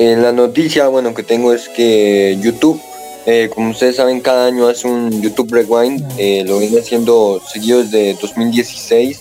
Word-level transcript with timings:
la 0.00 0.32
noticia, 0.32 0.88
bueno, 0.88 1.12
que 1.12 1.22
tengo 1.22 1.52
es 1.52 1.68
que 1.68 2.38
YouTube, 2.40 2.80
eh, 3.26 3.50
como 3.54 3.70
ustedes 3.70 3.96
saben, 3.96 4.20
cada 4.20 4.46
año 4.46 4.66
hace 4.66 4.88
un 4.88 5.20
YouTube 5.20 5.52
Rewind, 5.52 6.02
eh, 6.16 6.42
lo 6.46 6.58
viene 6.58 6.80
haciendo 6.80 7.40
seguido 7.52 7.82
desde 7.82 8.14
2016, 8.14 9.20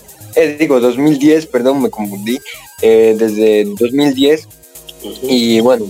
digo 0.57 0.79
2010, 0.79 1.47
perdón, 1.47 1.81
me 1.81 1.89
confundí, 1.89 2.39
desde 2.81 3.65
2010. 3.65 4.47
Y 5.23 5.59
bueno, 5.59 5.85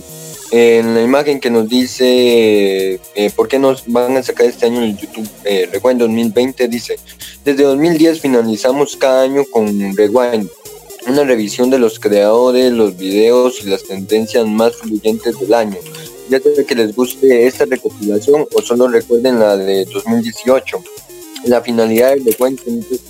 en 0.50 0.94
la 0.94 1.02
imagen 1.02 1.38
que 1.38 1.50
nos 1.50 1.68
dice 1.68 2.98
por 3.36 3.46
qué 3.46 3.60
nos 3.60 3.84
van 3.86 4.16
a 4.16 4.24
sacar 4.24 4.46
este 4.46 4.66
año 4.66 4.82
el 4.82 4.96
YouTube 4.96 5.28
Rewind 5.44 6.00
2020, 6.00 6.66
dice, 6.66 6.96
desde 7.44 7.62
2010 7.62 8.20
finalizamos 8.20 8.96
cada 8.96 9.22
año 9.22 9.44
con 9.52 9.96
Rewind 9.96 10.50
una 11.06 11.24
revisión 11.24 11.70
de 11.70 11.78
los 11.78 11.98
creadores, 11.98 12.72
los 12.72 12.96
videos 12.96 13.62
y 13.62 13.68
las 13.68 13.84
tendencias 13.84 14.46
más 14.46 14.76
fluyentes 14.76 15.38
del 15.38 15.54
año. 15.54 15.78
Ya 16.28 16.40
sea 16.40 16.64
que 16.64 16.74
les 16.74 16.94
guste 16.94 17.46
esta 17.46 17.64
recopilación 17.64 18.46
o 18.54 18.62
solo 18.62 18.88
recuerden 18.88 19.40
la 19.40 19.56
de 19.56 19.84
2018. 19.86 20.82
La 21.44 21.60
finalidad 21.62 22.16
del 22.16 22.36
cuento 22.36 22.64
es 22.68 23.00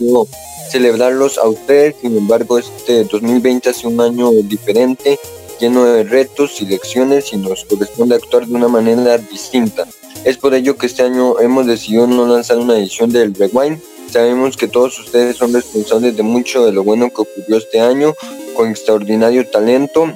celebrarlos 0.70 1.36
a 1.36 1.48
ustedes, 1.48 1.96
sin 2.00 2.16
embargo 2.16 2.58
este 2.58 3.04
2020 3.04 3.70
ha 3.70 3.72
sido 3.72 3.90
un 3.90 4.00
año 4.00 4.30
diferente, 4.44 5.18
lleno 5.60 5.84
de 5.84 6.04
retos 6.04 6.62
y 6.62 6.66
lecciones 6.66 7.32
y 7.32 7.36
nos 7.36 7.64
corresponde 7.64 8.14
actuar 8.14 8.46
de 8.46 8.54
una 8.54 8.68
manera 8.68 9.18
distinta. 9.18 9.86
Es 10.24 10.36
por 10.36 10.54
ello 10.54 10.76
que 10.76 10.86
este 10.86 11.02
año 11.02 11.40
hemos 11.40 11.66
decidido 11.66 12.06
no 12.06 12.26
lanzar 12.26 12.58
una 12.58 12.78
edición 12.78 13.10
del 13.10 13.34
Rewind, 13.34 13.80
Sabemos 14.10 14.56
que 14.56 14.66
todos 14.66 14.98
ustedes 14.98 15.36
son 15.36 15.52
responsables 15.52 16.16
de 16.16 16.24
mucho 16.24 16.66
de 16.66 16.72
lo 16.72 16.82
bueno 16.82 17.10
que 17.10 17.22
ocurrió 17.22 17.58
este 17.58 17.80
año, 17.80 18.14
con 18.56 18.68
extraordinario 18.68 19.48
talento. 19.48 20.12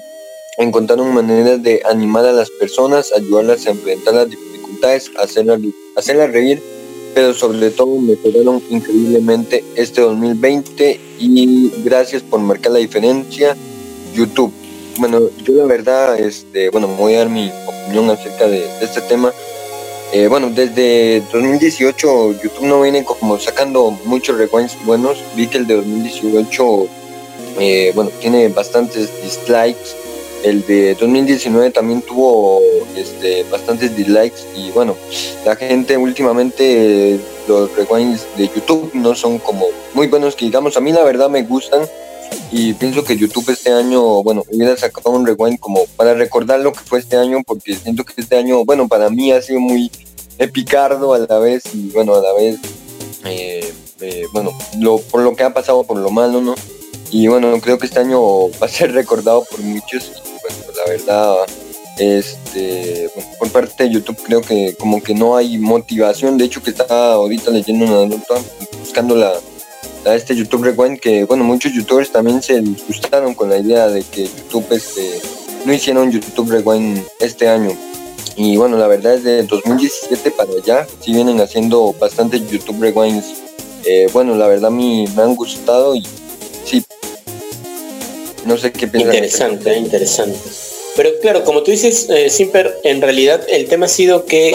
Encontraron 0.58 1.14
maneras 1.14 1.62
de 1.62 1.80
animar 1.88 2.24
a 2.24 2.32
las 2.32 2.50
personas, 2.50 3.12
ayudarlas 3.12 3.66
a 3.66 3.70
enfrentar 3.70 4.14
las 4.14 4.30
dificultades, 4.30 5.12
hacerlas, 5.16 5.60
hacerlas 5.94 6.32
reír, 6.32 6.60
pero 7.14 7.34
sobre 7.34 7.70
todo 7.70 7.96
mejoraron 8.00 8.60
increíblemente 8.68 9.64
este 9.76 10.00
2020 10.00 11.00
y 11.20 11.70
gracias 11.84 12.22
por 12.22 12.40
marcar 12.40 12.72
la 12.72 12.80
diferencia, 12.80 13.56
YouTube. 14.12 14.52
Bueno, 14.98 15.20
yo 15.44 15.54
la 15.54 15.66
verdad, 15.66 16.18
este, 16.18 16.68
bueno, 16.70 16.88
voy 16.88 17.14
a 17.14 17.18
dar 17.18 17.28
mi 17.28 17.48
opinión 17.66 18.10
acerca 18.10 18.48
de 18.48 18.64
este 18.82 19.00
tema. 19.02 19.32
Eh, 20.14 20.28
bueno, 20.28 20.48
desde 20.48 21.22
2018 21.32 22.40
YouTube 22.40 22.66
no 22.66 22.82
viene 22.82 23.04
como 23.04 23.36
sacando 23.40 23.90
muchos 24.04 24.38
rewinds 24.38 24.76
buenos. 24.84 25.18
Vi 25.34 25.48
que 25.48 25.58
el 25.58 25.66
de 25.66 25.74
2018, 25.74 26.86
eh, 27.58 27.90
bueno, 27.96 28.12
tiene 28.20 28.46
bastantes 28.46 29.10
dislikes. 29.24 29.96
El 30.44 30.64
de 30.66 30.94
2019 30.94 31.72
también 31.72 32.00
tuvo 32.00 32.60
este, 32.96 33.42
bastantes 33.50 33.96
dislikes 33.96 34.42
y 34.54 34.70
bueno, 34.70 34.94
la 35.44 35.56
gente 35.56 35.96
últimamente 35.96 37.18
los 37.48 37.74
rewinds 37.74 38.24
de 38.36 38.46
YouTube 38.54 38.92
no 38.94 39.16
son 39.16 39.38
como 39.40 39.66
muy 39.94 40.06
buenos 40.06 40.36
que 40.36 40.44
digamos. 40.44 40.76
A 40.76 40.80
mí 40.80 40.92
la 40.92 41.02
verdad 41.02 41.28
me 41.28 41.42
gustan 41.42 41.88
y 42.52 42.72
pienso 42.74 43.02
que 43.02 43.16
YouTube 43.16 43.50
este 43.50 43.72
año, 43.72 44.22
bueno, 44.22 44.44
hubiera 44.48 44.76
sacado 44.76 45.10
un 45.10 45.26
rewind 45.26 45.58
como 45.58 45.86
para 45.96 46.14
recordar 46.14 46.60
lo 46.60 46.72
que 46.72 46.80
fue 46.80 47.00
este 47.00 47.16
año, 47.16 47.42
porque 47.44 47.74
siento 47.74 48.04
que 48.04 48.20
este 48.20 48.36
año, 48.36 48.64
bueno, 48.64 48.86
para 48.86 49.10
mí 49.10 49.32
ha 49.32 49.42
sido 49.42 49.60
muy 49.60 49.90
epicardo 50.38 51.14
a 51.14 51.18
la 51.18 51.38
vez 51.38 51.62
y 51.74 51.90
bueno, 51.90 52.14
a 52.14 52.22
la 52.22 52.32
vez, 52.34 52.58
eh, 53.24 53.72
eh, 54.00 54.26
bueno, 54.32 54.52
lo, 54.78 54.98
por 54.98 55.22
lo 55.22 55.34
que 55.34 55.44
ha 55.44 55.54
pasado, 55.54 55.84
por 55.84 55.98
lo 55.98 56.10
malo, 56.10 56.40
¿no? 56.40 56.54
Y 57.10 57.26
bueno, 57.28 57.60
creo 57.60 57.78
que 57.78 57.86
este 57.86 58.00
año 58.00 58.20
va 58.50 58.66
a 58.66 58.68
ser 58.68 58.92
recordado 58.92 59.44
por 59.44 59.60
muchos 59.60 60.12
bueno, 60.42 60.64
la 60.76 60.90
verdad, 60.90 61.36
este, 61.98 63.08
por 63.38 63.50
parte 63.50 63.84
de 63.84 63.90
YouTube 63.90 64.18
creo 64.24 64.40
que 64.40 64.74
como 64.78 65.02
que 65.02 65.14
no 65.14 65.36
hay 65.36 65.58
motivación, 65.58 66.36
de 66.36 66.44
hecho 66.44 66.62
que 66.62 66.70
está 66.70 67.12
ahorita 67.12 67.50
leyendo 67.50 67.84
una 67.84 68.16
nota, 68.16 68.34
buscando 68.80 69.14
la, 69.14 69.32
a 70.04 70.14
este 70.14 70.34
YouTube 70.34 70.64
Rewind, 70.64 70.98
que 70.98 71.24
bueno, 71.24 71.44
muchos 71.44 71.72
youtubers 71.72 72.10
también 72.10 72.42
se 72.42 72.60
disgustaron 72.60 73.34
con 73.34 73.48
la 73.48 73.58
idea 73.58 73.88
de 73.88 74.02
que 74.02 74.24
YouTube 74.24 74.66
este, 74.72 75.20
no 75.64 75.72
hicieron 75.72 76.10
YouTube 76.10 76.50
Rewind 76.50 77.02
este 77.20 77.48
año 77.48 77.70
y 78.36 78.56
bueno, 78.56 78.76
la 78.76 78.88
verdad 78.88 79.14
es 79.14 79.24
de 79.24 79.42
2017 79.44 80.30
para 80.32 80.50
allá, 80.50 80.86
sí 81.00 81.12
vienen 81.12 81.40
haciendo 81.40 81.94
bastantes 81.98 82.48
YouTube 82.50 82.80
Rewinds. 82.80 83.26
Eh, 83.84 84.08
bueno, 84.12 84.34
la 84.34 84.48
verdad 84.48 84.70
mí 84.70 85.06
me 85.14 85.22
han 85.22 85.36
gustado 85.36 85.94
y 85.94 86.06
sí. 86.64 86.84
No 88.44 88.56
sé 88.56 88.72
qué 88.72 88.86
piensan. 88.88 89.14
Interesante, 89.14 89.76
interesante. 89.76 90.38
Pero 90.96 91.10
claro, 91.20 91.44
como 91.44 91.62
tú 91.62 91.70
dices, 91.70 92.08
eh, 92.10 92.30
Simper, 92.30 92.74
en 92.84 93.00
realidad 93.00 93.42
el 93.48 93.66
tema 93.66 93.86
ha 93.86 93.88
sido 93.88 94.26
que 94.26 94.54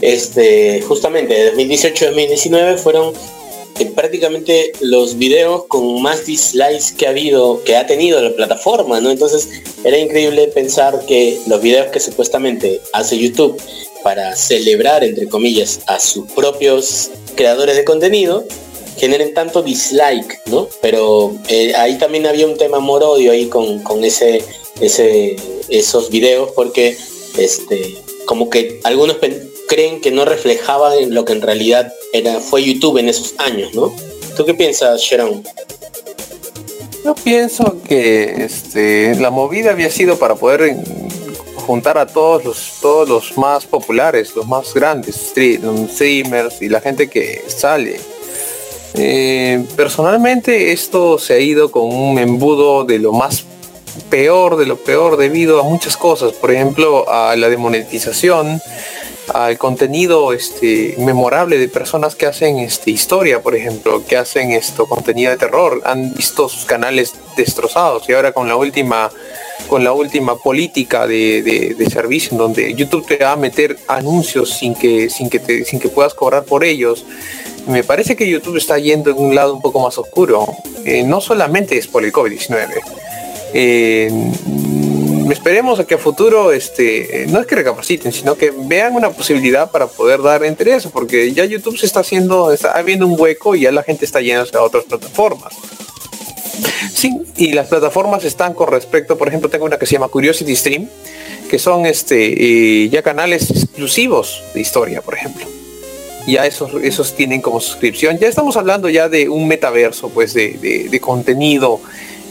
este, 0.00 0.82
justamente 0.82 1.34
de 1.34 1.54
2018-2019 1.54 2.78
fueron 2.78 3.12
prácticamente 3.86 4.72
los 4.80 5.18
videos 5.18 5.64
con 5.66 6.02
más 6.02 6.26
dislikes 6.26 6.94
que 6.96 7.06
ha 7.06 7.10
habido, 7.10 7.62
que 7.64 7.76
ha 7.76 7.86
tenido 7.86 8.20
la 8.20 8.34
plataforma, 8.34 9.00
¿no? 9.00 9.10
Entonces 9.10 9.48
era 9.84 9.98
increíble 9.98 10.48
pensar 10.48 11.04
que 11.06 11.38
los 11.46 11.60
videos 11.60 11.88
que 11.88 12.00
supuestamente 12.00 12.80
hace 12.92 13.18
YouTube 13.18 13.60
para 14.02 14.36
celebrar, 14.36 15.04
entre 15.04 15.28
comillas, 15.28 15.80
a 15.86 15.98
sus 15.98 16.30
propios 16.32 17.10
creadores 17.34 17.76
de 17.76 17.84
contenido, 17.84 18.44
generen 18.96 19.34
tanto 19.34 19.62
dislike, 19.62 20.40
¿no? 20.46 20.68
Pero 20.80 21.34
eh, 21.48 21.72
ahí 21.76 21.98
también 21.98 22.26
había 22.26 22.46
un 22.46 22.56
tema 22.56 22.78
amor-odio 22.78 23.32
ahí 23.32 23.46
con, 23.46 23.82
con 23.82 24.04
ese, 24.04 24.44
ese, 24.80 25.36
esos 25.68 26.10
videos, 26.10 26.50
porque 26.52 26.96
este, 27.36 27.96
como 28.24 28.50
que 28.50 28.80
algunos 28.84 29.16
creen 29.68 30.00
que 30.00 30.10
no 30.10 30.24
reflejaba 30.24 30.92
lo 31.08 31.24
que 31.24 31.34
en 31.34 31.42
realidad 31.42 31.92
era, 32.12 32.40
fue 32.40 32.64
YouTube 32.64 32.98
en 32.98 33.08
esos 33.08 33.34
años, 33.38 33.74
¿no? 33.74 33.94
¿Tú 34.36 34.44
qué 34.44 34.54
piensas, 34.54 35.00
Sharon? 35.00 35.44
Yo 37.04 37.14
pienso 37.14 37.76
que 37.86 38.44
este, 38.44 39.14
la 39.16 39.30
movida 39.30 39.70
había 39.70 39.90
sido 39.90 40.18
para 40.18 40.34
poder 40.34 40.76
juntar 41.66 41.98
a 41.98 42.06
todos 42.06 42.44
los, 42.44 42.72
todos 42.80 43.08
los 43.08 43.38
más 43.38 43.66
populares, 43.66 44.34
los 44.34 44.46
más 44.46 44.74
grandes, 44.74 45.32
streamers 45.32 46.60
y 46.60 46.68
la 46.68 46.80
gente 46.80 47.08
que 47.08 47.44
sale. 47.46 48.00
Eh, 48.94 49.64
personalmente 49.76 50.72
esto 50.72 51.18
se 51.18 51.34
ha 51.34 51.38
ido 51.38 51.70
con 51.70 51.92
un 51.94 52.18
embudo 52.18 52.84
de 52.84 52.98
lo 52.98 53.12
más 53.12 53.44
peor 54.10 54.56
de 54.56 54.66
lo 54.66 54.76
peor 54.76 55.16
debido 55.16 55.60
a 55.60 55.64
muchas 55.64 55.96
cosas, 55.96 56.32
por 56.32 56.50
ejemplo 56.50 57.08
a 57.10 57.36
la 57.36 57.48
demonetización, 57.48 58.60
al 59.34 59.58
contenido 59.58 60.32
este, 60.32 60.94
memorable 60.98 61.58
de 61.58 61.68
personas 61.68 62.14
que 62.14 62.26
hacen 62.26 62.58
este, 62.58 62.90
historia, 62.90 63.42
por 63.42 63.54
ejemplo, 63.54 64.04
que 64.06 64.16
hacen 64.16 64.52
esto, 64.52 64.86
contenido 64.86 65.30
de 65.30 65.36
terror, 65.36 65.82
han 65.84 66.14
visto 66.14 66.48
sus 66.48 66.64
canales 66.64 67.14
destrozados 67.36 68.08
y 68.08 68.12
ahora 68.12 68.32
con 68.32 68.48
la 68.48 68.56
última 68.56 69.10
con 69.66 69.84
la 69.84 69.92
última 69.92 70.36
política 70.36 71.06
de, 71.06 71.76
servicio 71.90 72.32
en 72.32 72.38
donde 72.38 72.74
YouTube 72.74 73.06
te 73.06 73.16
va 73.18 73.32
a 73.32 73.36
meter 73.36 73.76
anuncios 73.86 74.50
sin 74.50 74.74
que, 74.74 75.10
sin 75.10 75.28
que, 75.28 75.64
sin 75.64 75.78
que 75.78 75.88
puedas 75.88 76.14
cobrar 76.14 76.44
por 76.44 76.64
ellos. 76.64 77.04
Me 77.66 77.84
parece 77.84 78.16
que 78.16 78.26
YouTube 78.26 78.56
está 78.56 78.78
yendo 78.78 79.10
en 79.10 79.18
un 79.18 79.34
lado 79.34 79.54
un 79.54 79.60
poco 79.60 79.80
más 79.80 79.98
oscuro. 79.98 80.46
Eh, 80.84 81.02
no 81.02 81.20
solamente 81.20 81.76
es 81.76 81.86
por 81.86 82.04
el 82.04 82.12
COVID-19 82.12 82.66
esperemos 85.32 85.80
a 85.80 85.86
que 85.86 85.94
a 85.94 85.98
futuro 85.98 86.52
este 86.52 87.26
no 87.28 87.40
es 87.40 87.46
que 87.46 87.56
recapaciten 87.56 88.12
sino 88.12 88.36
que 88.36 88.50
vean 88.50 88.94
una 88.94 89.10
posibilidad 89.10 89.70
para 89.70 89.86
poder 89.86 90.22
dar 90.22 90.44
entre 90.44 90.74
eso 90.74 90.90
porque 90.90 91.32
ya 91.32 91.44
YouTube 91.44 91.78
se 91.78 91.86
está 91.86 92.00
haciendo 92.00 92.52
está 92.52 92.72
habiendo 92.72 93.06
un 93.06 93.18
hueco 93.18 93.54
y 93.54 93.62
ya 93.62 93.72
la 93.72 93.82
gente 93.82 94.04
está 94.04 94.20
yendo 94.20 94.44
a 94.58 94.62
otras 94.62 94.84
plataformas 94.84 95.54
sí 96.94 97.22
y 97.36 97.52
las 97.52 97.68
plataformas 97.68 98.24
están 98.24 98.54
con 98.54 98.68
respecto 98.68 99.18
por 99.18 99.28
ejemplo 99.28 99.48
tengo 99.48 99.64
una 99.64 99.78
que 99.78 99.86
se 99.86 99.94
llama 99.94 100.08
Curiosity 100.08 100.54
Stream 100.54 100.88
que 101.50 101.58
son 101.58 101.86
este 101.86 102.84
eh, 102.84 102.88
ya 102.88 103.02
canales 103.02 103.50
exclusivos 103.50 104.42
de 104.54 104.60
historia 104.60 105.02
por 105.02 105.14
ejemplo 105.14 105.46
ya 106.26 106.44
esos, 106.44 106.74
esos 106.82 107.16
tienen 107.16 107.40
como 107.40 107.58
suscripción. 107.58 108.18
Ya 108.18 108.28
estamos 108.28 108.58
hablando 108.58 108.90
ya 108.90 109.08
de 109.08 109.30
un 109.30 109.48
metaverso, 109.48 110.10
pues, 110.10 110.34
de, 110.34 110.88
de 110.90 111.00
contenido 111.00 111.80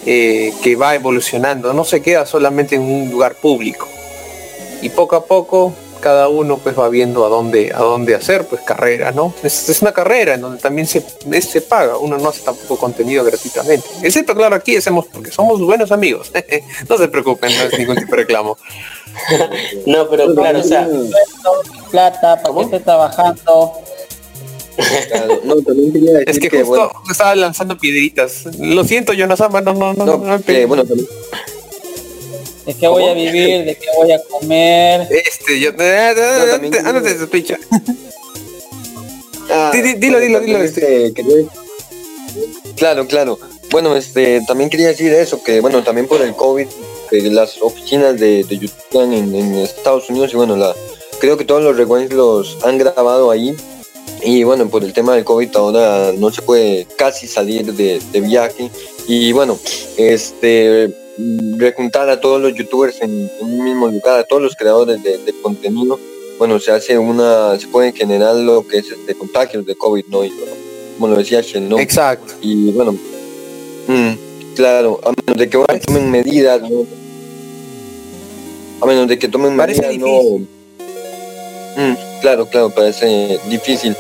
eh, 0.10 0.54
que 0.64 0.78
va 0.78 0.96
evolucionando, 0.96 1.74
no 1.74 1.84
se 1.84 2.02
queda 2.02 2.26
solamente 2.26 2.76
en 2.76 2.82
un 2.82 3.12
lugar 3.12 3.36
público. 3.36 3.90
Y 4.82 4.88
poco 4.88 5.18
a 5.18 5.26
poco 5.26 5.74
cada 6.00 6.30
uno 6.30 6.60
pues 6.60 6.80
va 6.80 6.88
viendo 6.88 7.26
a 7.26 7.30
dónde, 7.30 7.74
a 7.76 7.80
dónde 7.80 8.16
hacer 8.16 8.46
pues 8.46 8.62
carrera, 8.62 9.12
¿no? 9.12 9.34
Es, 9.44 9.82
una 9.82 9.92
carrera 9.92 10.36
en 10.36 10.42
donde 10.42 10.62
también 10.62 10.88
se, 10.88 11.04
se 11.42 11.60
paga, 11.60 11.98
uno 11.98 12.18
no 12.18 12.30
hace 12.30 12.42
tampoco 12.42 12.78
contenido 12.78 13.26
gratuitamente. 13.26 13.86
Excepto 14.02 14.34
claro 14.34 14.56
aquí 14.56 14.78
hacemos 14.78 15.08
porque 15.08 15.30
somos 15.30 15.60
buenos 15.60 15.92
amigos. 15.92 16.32
no 16.90 16.98
se 16.98 17.10
preocupen, 17.10 17.52
no 17.58 17.64
es 17.64 17.78
ningún 17.78 17.98
tipo 17.98 18.12
de 18.12 18.18
reclamo. 18.18 18.58
no, 19.86 20.08
pero 20.08 20.34
claro, 20.34 20.60
o 20.60 20.64
sea, 20.64 20.88
plata, 21.92 22.42
para 22.42 22.62
esté 22.62 22.80
trabajando, 22.80 23.74
no, 25.44 25.56
también 25.62 25.92
quería 25.92 26.14
decir 26.14 26.30
es 26.30 26.40
que, 26.40 26.64
justo 26.64 26.92
estaba 27.10 27.36
lanzando 27.36 27.78
piedritas. 27.78 28.46
Lo 28.60 28.84
siento, 28.84 29.14
yo 29.14 29.28
no, 29.28 29.36
no, 29.36 29.62
no, 29.62 29.74
no, 29.94 29.94
no, 29.94 30.18
bueno, 30.68 30.86
también, 30.86 31.08
de 32.68 32.74
qué 32.74 32.88
voy 32.88 33.06
a 33.06 33.14
vivir, 33.14 33.66
de 33.66 33.76
qué 33.76 33.88
voy 33.96 34.12
a 34.12 34.22
comer. 34.24 35.08
Este, 35.10 35.60
yo... 35.60 35.70
Ándate 35.70 37.14
de 37.18 37.28
picha. 37.28 37.58
Ah, 39.50 39.72
dilo, 39.74 40.20
dilo, 40.20 40.42
dilo. 40.42 40.62
Este, 40.62 41.14
Claro, 42.76 43.08
claro. 43.08 43.40
Bueno, 43.72 43.96
este, 43.96 44.42
también 44.46 44.70
quería 44.70 44.88
decir 44.88 45.14
eso, 45.14 45.42
que 45.42 45.62
bueno, 45.62 45.84
también 45.84 46.08
por 46.08 46.22
el 46.22 46.36
COVID, 46.36 46.68
que 47.10 47.22
las 47.22 47.62
oficinas 47.62 48.20
de, 48.20 48.44
de 48.44 48.58
YouTube 48.58 48.78
están 48.78 49.14
en, 49.14 49.34
en, 49.34 49.56
Estados 49.56 50.10
Unidos 50.10 50.34
y 50.34 50.36
bueno, 50.36 50.56
la, 50.58 50.76
creo 51.20 51.38
que 51.38 51.46
todos 51.46 51.64
los 51.64 51.78
rewinds 51.78 52.14
los 52.14 52.64
han 52.64 52.78
grabado 52.78 53.32
ahí. 53.32 53.56
Y 54.24 54.44
bueno, 54.44 54.68
por 54.70 54.84
el 54.84 54.94
tema 54.94 55.16
del 55.16 55.24
COVID 55.24 55.56
ahora 55.56 56.12
no 56.18 56.32
se 56.32 56.42
puede 56.42 56.88
casi 56.98 57.28
salir 57.28 57.74
de, 57.74 58.02
de 58.12 58.22
viaje. 58.22 58.70
Y 59.08 59.32
bueno, 59.32 59.58
este, 59.96 60.94
recuntar 61.58 62.10
a 62.10 62.20
todos 62.20 62.42
los 62.42 62.54
youtubers 62.54 63.02
en, 63.02 63.30
en, 63.40 63.46
un 63.46 63.64
mismo 63.64 63.88
lugar, 63.88 64.20
a 64.20 64.24
todos 64.24 64.42
los 64.42 64.56
creadores 64.56 65.02
de, 65.02 65.18
de, 65.20 65.34
contenido, 65.42 66.00
bueno, 66.38 66.60
se 66.60 66.72
hace 66.72 66.98
una, 66.98 67.58
se 67.60 67.68
puede 67.68 67.94
generar 67.94 68.36
lo 68.36 68.68
que 68.68 68.80
es 68.80 68.92
este 68.92 69.16
contagios 69.16 69.66
de 69.66 69.76
COVID, 69.76 70.06
¿no? 70.08 70.26
Y, 70.26 70.32
como 70.98 71.08
lo 71.08 71.18
decía 71.18 71.42
¿no? 71.62 71.80
Exacto. 71.80 72.34
Y 72.42 72.72
bueno, 72.72 72.94
mmm, 73.88 74.12
claro, 74.56 75.00
a 75.04 75.10
menos 75.10 75.38
de 75.38 75.50
que 75.50 75.58
bueno, 75.58 75.80
tomen 75.86 76.12
medidas, 76.12 76.62
¿no? 76.62 76.86
A 78.82 78.86
menos 78.86 79.08
de 79.08 79.18
que 79.18 79.28
tomen 79.28 79.56
parece 79.58 79.82
medidas, 79.82 80.08
difícil. 80.08 80.48
no. 81.78 81.84
Mm, 81.84 82.07
claro, 82.22 82.48
claro, 82.48 82.70
parece 82.70 83.40
difícil. 83.50 83.96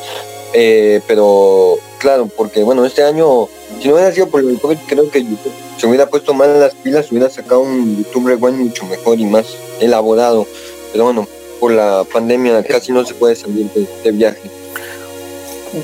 Eh, 0.53 1.01
pero 1.07 1.75
claro, 1.99 2.27
porque 2.35 2.63
bueno, 2.63 2.85
este 2.85 3.03
año, 3.03 3.47
si 3.81 3.87
no 3.87 3.95
hubiera 3.95 4.11
sido 4.11 4.27
por 4.27 4.41
el 4.41 4.59
COVID, 4.59 4.77
creo 4.87 5.11
que 5.11 5.23
YouTube 5.23 5.51
se 5.77 5.87
hubiera 5.87 6.07
puesto 6.07 6.33
mal 6.33 6.49
en 6.49 6.59
las 6.59 6.73
pilas, 6.73 7.11
hubiera 7.11 7.29
sacado 7.29 7.61
un 7.61 7.97
YouTube 7.97 8.27
Rewind 8.27 8.57
mucho 8.57 8.85
mejor 8.85 9.19
y 9.19 9.25
más 9.25 9.45
elaborado. 9.79 10.47
Pero 10.91 11.03
bueno, 11.03 11.27
por 11.59 11.71
la 11.71 12.05
pandemia 12.11 12.63
casi 12.63 12.91
no 12.91 13.05
se 13.05 13.13
puede 13.13 13.35
salir 13.35 13.69
de, 13.73 13.87
de 14.03 14.11
viaje 14.11 14.49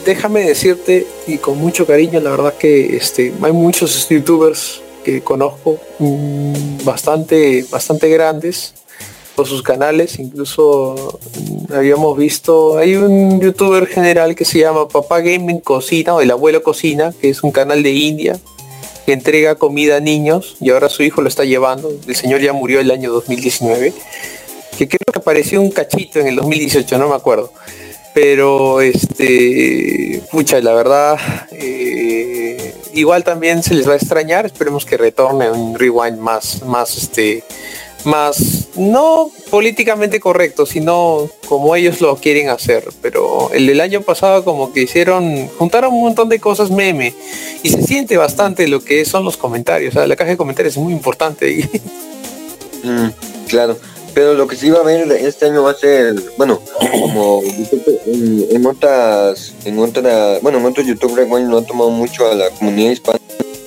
déjame 0.06 0.44
decirte 0.44 1.06
y 1.27 1.38
con 1.38 1.57
mucho 1.57 1.86
cariño 1.86 2.19
la 2.19 2.31
verdad 2.31 2.53
que 2.57 2.95
este 2.95 3.33
hay 3.41 3.51
muchos 3.51 4.07
youtubers 4.09 4.81
que 5.03 5.21
conozco 5.21 5.77
mmm, 6.00 6.53
bastante 6.83 7.65
bastante 7.69 8.09
grandes 8.09 8.74
por 9.35 9.47
sus 9.47 9.63
canales 9.63 10.19
incluso 10.19 11.19
mmm, 11.39 11.74
habíamos 11.74 12.18
visto 12.18 12.77
hay 12.77 12.95
un 12.95 13.39
youtuber 13.41 13.88
general 13.88 14.35
que 14.35 14.45
se 14.45 14.59
llama 14.59 14.88
papá 14.88 15.21
gaming 15.21 15.59
cocina 15.59 16.15
o 16.15 16.21
el 16.21 16.31
abuelo 16.31 16.63
cocina 16.63 17.13
que 17.19 17.30
es 17.30 17.44
un 17.44 17.51
canal 17.51 17.83
de 17.83 17.91
india 17.91 18.39
que 19.06 19.13
entrega 19.13 19.56
comida 19.56 19.97
a 19.97 20.00
niños 20.00 20.56
y 20.62 20.69
ahora 20.69 20.89
su 20.89 21.03
hijo 21.03 21.21
lo 21.21 21.27
está 21.27 21.44
llevando 21.45 21.91
el 22.07 22.15
señor 22.15 22.41
ya 22.41 22.53
murió 22.53 22.80
el 22.80 22.91
año 22.91 23.12
2019 23.12 23.94
que 24.77 24.88
creo 24.88 25.12
que 25.12 25.19
apareció 25.19 25.62
un 25.62 25.71
cachito 25.71 26.19
en 26.19 26.27
el 26.27 26.36
2018 26.36 26.97
no 26.97 27.09
me 27.09 27.15
acuerdo 27.15 27.51
pero 28.13 28.81
este 28.81 30.21
pucha 30.31 30.59
la 30.62 30.74
verdad 30.74 31.18
eh, 31.51 32.74
igual 32.94 33.24
también 33.24 33.63
se 33.63 33.74
les 33.74 33.88
va 33.88 33.94
a 33.94 33.97
extrañar 33.97 34.45
esperemos 34.45 34.86
que 34.86 34.97
retorne 34.97 35.50
un 35.50 35.77
rewind 35.77 36.19
más 36.19 36.63
más 36.63 36.95
este 36.97 37.44
más 38.06 38.62
no 38.75 39.29
políticamente 39.49 40.19
correcto 40.19 40.65
sino 40.65 41.29
como 41.47 41.75
ellos 41.75 42.01
lo 42.01 42.15
quieren 42.15 42.49
hacer 42.49 42.89
pero 43.01 43.51
el 43.53 43.67
del 43.67 43.81
año 43.81 44.01
pasado 44.01 44.43
como 44.43 44.73
que 44.73 44.81
hicieron 44.81 45.47
juntaron 45.57 45.93
un 45.93 46.01
montón 46.01 46.29
de 46.29 46.39
cosas 46.39 46.71
meme 46.71 47.13
y 47.61 47.69
se 47.69 47.81
siente 47.83 48.17
bastante 48.17 48.67
lo 48.67 48.83
que 48.83 49.05
son 49.05 49.23
los 49.23 49.37
comentarios 49.37 49.95
o 49.95 49.99
sea, 49.99 50.07
la 50.07 50.15
caja 50.15 50.31
de 50.31 50.37
comentarios 50.37 50.75
es 50.75 50.81
muy 50.81 50.93
importante 50.93 51.69
mm, 52.83 53.07
claro 53.47 53.77
pero 54.13 54.35
lo 54.35 54.47
que 54.47 54.55
sí 54.55 54.69
va 54.69 54.79
a 54.79 54.83
ver 54.83 55.11
este 55.11 55.47
año 55.47 55.63
va 55.63 55.71
a 55.71 55.75
ser, 55.75 56.15
bueno, 56.37 56.61
como 56.91 57.41
en, 58.05 58.47
en 58.51 58.65
otras, 58.65 59.53
en 59.65 59.79
otra, 59.79 60.37
bueno, 60.41 60.59
en 60.59 60.65
otros 60.65 60.85
YouTube 60.85 61.15
Rewind 61.15 61.49
no 61.49 61.57
ha 61.57 61.65
tomado 61.65 61.89
mucho 61.89 62.29
a 62.29 62.35
la 62.35 62.49
comunidad 62.51 62.91
hispana, 62.91 63.19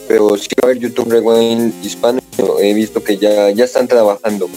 pero 0.06 0.36
sí 0.36 0.48
va 0.62 0.68
a 0.68 0.70
haber 0.70 0.78
YouTube 0.78 1.10
Rewind 1.10 1.84
hispano, 1.84 2.20
he 2.60 2.74
visto 2.74 3.02
que 3.02 3.16
ya, 3.16 3.50
ya 3.50 3.64
están 3.64 3.88
trabajando. 3.88 4.48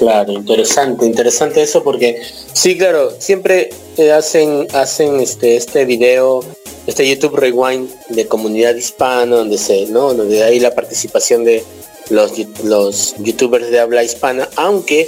Claro, 0.00 0.32
interesante, 0.32 1.04
interesante 1.04 1.60
eso 1.60 1.84
porque 1.84 2.22
sí, 2.54 2.78
claro, 2.78 3.12
siempre 3.18 3.68
hacen, 4.16 4.66
hacen 4.72 5.20
este, 5.20 5.56
este 5.56 5.84
video, 5.84 6.42
este 6.86 7.06
YouTube 7.06 7.36
Rewind 7.36 7.90
de 8.08 8.26
comunidad 8.26 8.74
hispana, 8.76 9.36
donde 9.36 9.58
se, 9.58 9.84
¿no? 9.88 10.14
Donde 10.14 10.42
hay 10.42 10.58
la 10.58 10.74
participación 10.74 11.44
de 11.44 11.62
los, 12.08 12.32
los 12.64 13.14
youtubers 13.18 13.70
de 13.70 13.78
habla 13.78 14.02
hispana, 14.02 14.48
aunque 14.56 15.06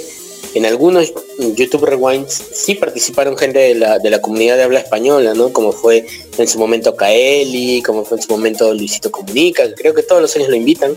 en 0.53 0.67
algunos 0.67 1.11
YouTube 1.55 1.85
Rewinds 1.85 2.43
sí 2.53 2.75
participaron 2.75 3.35
gente 3.35 3.57
de 3.57 3.73
la, 3.73 3.97
de 3.97 4.11
la 4.11 4.21
comunidad 4.21 4.57
de 4.57 4.63
habla 4.63 4.79
española, 4.79 5.33
¿no? 5.33 5.51
Como 5.51 5.71
fue 5.71 6.05
en 6.37 6.47
su 6.47 6.59
momento 6.59 6.95
Kaeli, 6.95 7.81
como 7.81 8.05
fue 8.05 8.17
en 8.17 8.23
su 8.23 8.31
momento 8.31 8.71
Luisito 8.75 9.09
Comunica, 9.09 9.63
creo 9.73 9.95
que 9.95 10.03
todos 10.03 10.21
los 10.21 10.35
años 10.35 10.49
lo 10.49 10.55
invitan. 10.55 10.95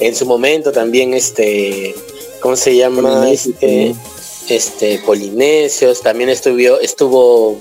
En 0.00 0.14
su 0.14 0.24
momento 0.24 0.72
también 0.72 1.12
este, 1.12 1.94
¿cómo 2.44 2.56
se 2.56 2.76
llama? 2.76 3.30
Este, 3.30 3.94
este, 4.50 4.98
Polinesios, 4.98 6.02
también 6.02 6.28
estuvo, 6.28 6.78
estuvo 6.78 7.56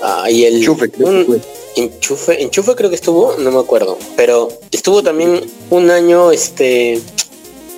ahí 0.00 0.46
el 0.46 0.64
Chufe, 0.64 0.90
un, 1.00 1.42
enchufe, 1.76 2.42
enchufe 2.42 2.74
creo 2.74 2.88
que 2.88 2.96
estuvo, 2.96 3.36
no 3.36 3.50
me 3.50 3.60
acuerdo, 3.60 3.98
pero 4.16 4.48
estuvo 4.70 5.02
también 5.02 5.42
un 5.68 5.90
año 5.90 6.32
este 6.32 7.02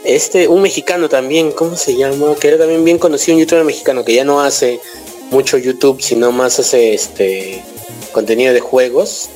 este 0.04 0.47
un 0.47 0.62
mexicano 0.62 1.09
también, 1.09 1.50
¿cómo 1.50 1.76
se 1.76 1.97
llama? 1.97 2.37
Que 2.37 2.47
era 2.47 2.59
también 2.59 2.85
bien 2.85 2.99
conocido 2.99 3.35
un 3.35 3.40
youtuber 3.40 3.64
mexicano 3.64 4.04
que 4.04 4.14
ya 4.14 4.25
no 4.25 4.40
hace 4.40 4.78
mucho 5.33 5.59
YouTube, 5.59 6.00
sino 6.00 6.30
más 6.30 6.61
hace 6.61 6.94
este 6.94 7.61
contenido 8.12 8.54
de 8.54 8.61
juegos 8.61 9.30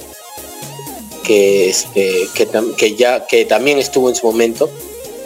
que 1.25 1.71
este 1.71 2.29
que, 2.37 2.47
que 2.77 2.95
ya 2.95 3.27
que 3.27 3.45
también 3.47 3.79
estuvo 3.79 4.09
en 4.09 4.15
su 4.15 4.27
momento, 4.27 4.71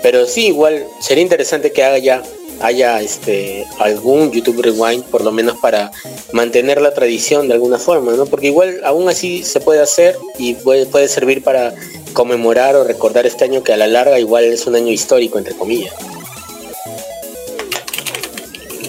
pero 0.03 0.27
sí 0.27 0.47
igual 0.49 0.85
sería 1.01 1.23
interesante 1.23 1.73
que 1.73 1.83
haga 1.85 1.99
ya 1.99 2.23
haya 2.61 3.01
este 3.01 3.67
algún 3.79 4.31
YouTube 4.31 4.63
Rewind, 4.63 5.05
por 5.05 5.25
lo 5.25 5.33
menos 5.33 5.57
para 5.59 5.91
mantener 6.33 6.81
la 6.81 6.95
tradición 6.95 7.49
de 7.49 7.55
alguna 7.55 7.79
forma, 7.79 8.13
¿no? 8.13 8.27
Porque 8.27 8.49
igual 8.49 8.81
aún 8.85 9.09
así 9.09 9.43
se 9.43 9.59
puede 9.61 9.81
hacer 9.81 10.17
y 10.39 10.55
puede, 10.55 10.87
puede 10.87 11.09
servir 11.09 11.43
para 11.43 11.75
conmemorar 12.13 12.77
o 12.77 12.85
recordar 12.85 13.27
este 13.27 13.45
año 13.45 13.63
que 13.65 13.73
a 13.73 13.77
la 13.77 13.87
larga 13.89 14.19
igual 14.21 14.45
es 14.45 14.67
un 14.67 14.77
año 14.77 14.93
histórico, 14.93 15.39
entre 15.39 15.55
comillas. 15.55 15.93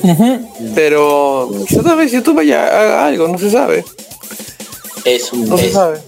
Uh 0.04 0.08
-huh. 0.10 0.48
Pero 0.76 1.50
quizás 1.68 1.84
tal 1.84 1.98
vez 1.98 2.12
YouTube 2.12 2.44
ya 2.44 2.66
haga 2.68 3.06
algo, 3.08 3.28
no 3.28 3.38
se 3.38 3.50
sabe. 3.50 3.86
Eso, 5.06 5.36
no 5.38 5.56
es. 5.56 5.62
se 5.62 5.72
sabe. 5.72 6.00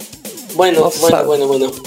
Bueno, 0.54 0.80
No 0.80 0.90
se 0.90 1.00
bueno, 1.00 1.16
sabe. 1.16 1.26
bueno, 1.26 1.46
bueno. 1.48 1.66
Bueno, 1.70 1.85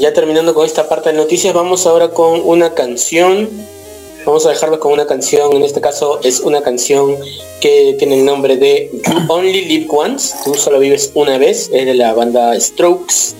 ya 0.00 0.12
terminando 0.12 0.54
con 0.54 0.66
esta 0.66 0.88
parte 0.88 1.10
de 1.10 1.16
noticias, 1.16 1.54
vamos 1.54 1.86
ahora 1.86 2.10
con 2.10 2.40
una 2.44 2.74
canción. 2.74 3.48
Vamos 4.24 4.44
a 4.46 4.50
dejarlo 4.50 4.78
con 4.78 4.92
una 4.92 5.06
canción, 5.06 5.54
en 5.56 5.62
este 5.62 5.80
caso 5.80 6.20
es 6.22 6.40
una 6.40 6.60
canción 6.60 7.16
que 7.60 7.96
tiene 7.98 8.18
el 8.18 8.24
nombre 8.26 8.56
de 8.56 8.90
Only 9.28 9.64
Live 9.64 9.86
Once, 9.88 10.34
tú 10.44 10.54
solo 10.54 10.78
vives 10.80 11.12
una 11.14 11.38
vez, 11.38 11.70
es 11.72 11.86
de 11.86 11.94
la 11.94 12.12
banda 12.12 12.58
Strokes. 12.60 13.34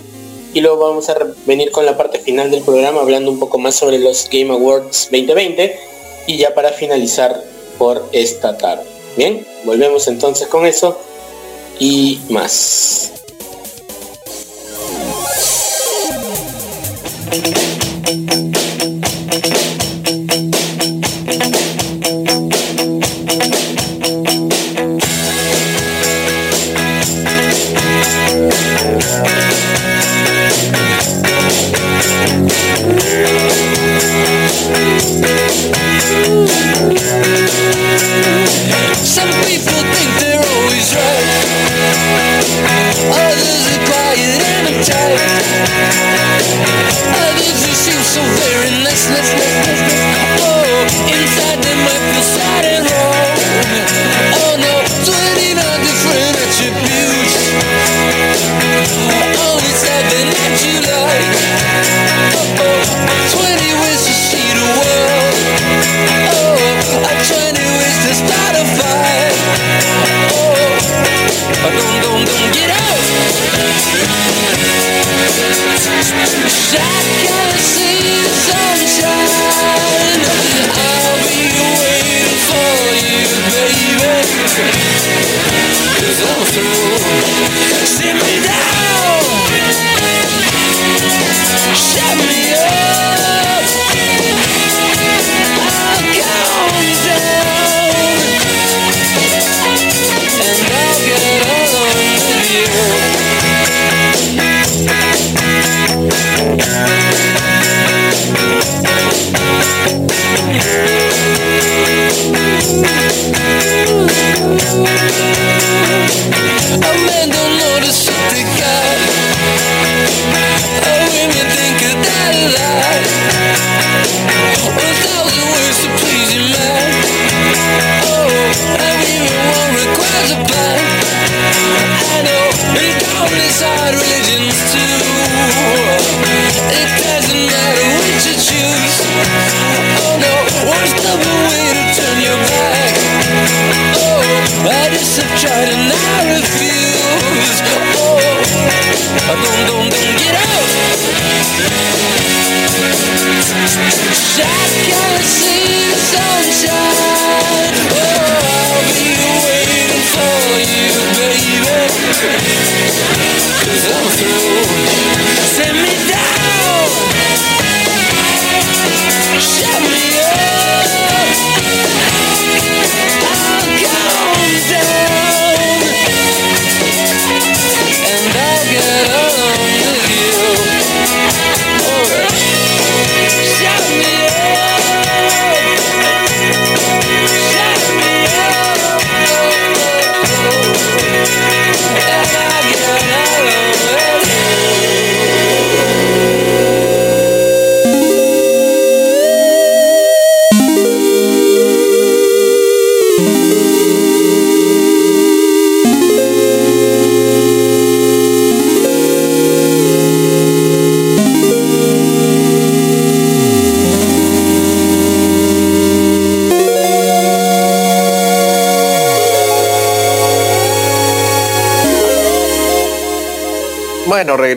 Y 0.55 0.61
luego 0.61 0.79
vamos 0.89 1.11
a 1.11 1.17
venir 1.45 1.71
con 1.73 1.85
la 1.85 1.97
parte 1.97 2.19
final 2.21 2.51
del 2.51 2.63
programa 2.63 3.03
hablando 3.03 3.31
un 3.31 3.39
poco 3.39 3.59
más 3.59 3.75
sobre 3.75 3.99
los 3.99 4.29
Game 4.33 4.51
Awards 4.51 5.09
2020 5.11 5.79
y 6.27 6.39
ya 6.39 6.55
para 6.55 6.73
finalizar 6.73 7.45
por 7.77 8.09
esta 8.13 8.57
tarde. 8.57 8.85
Bien, 9.17 9.47
volvemos 9.65 10.09
entonces 10.09 10.49
con 10.49 10.65
eso 10.65 10.99
y 11.79 12.19
más. 12.31 13.18
thank 17.31 18.35
you 18.35 18.78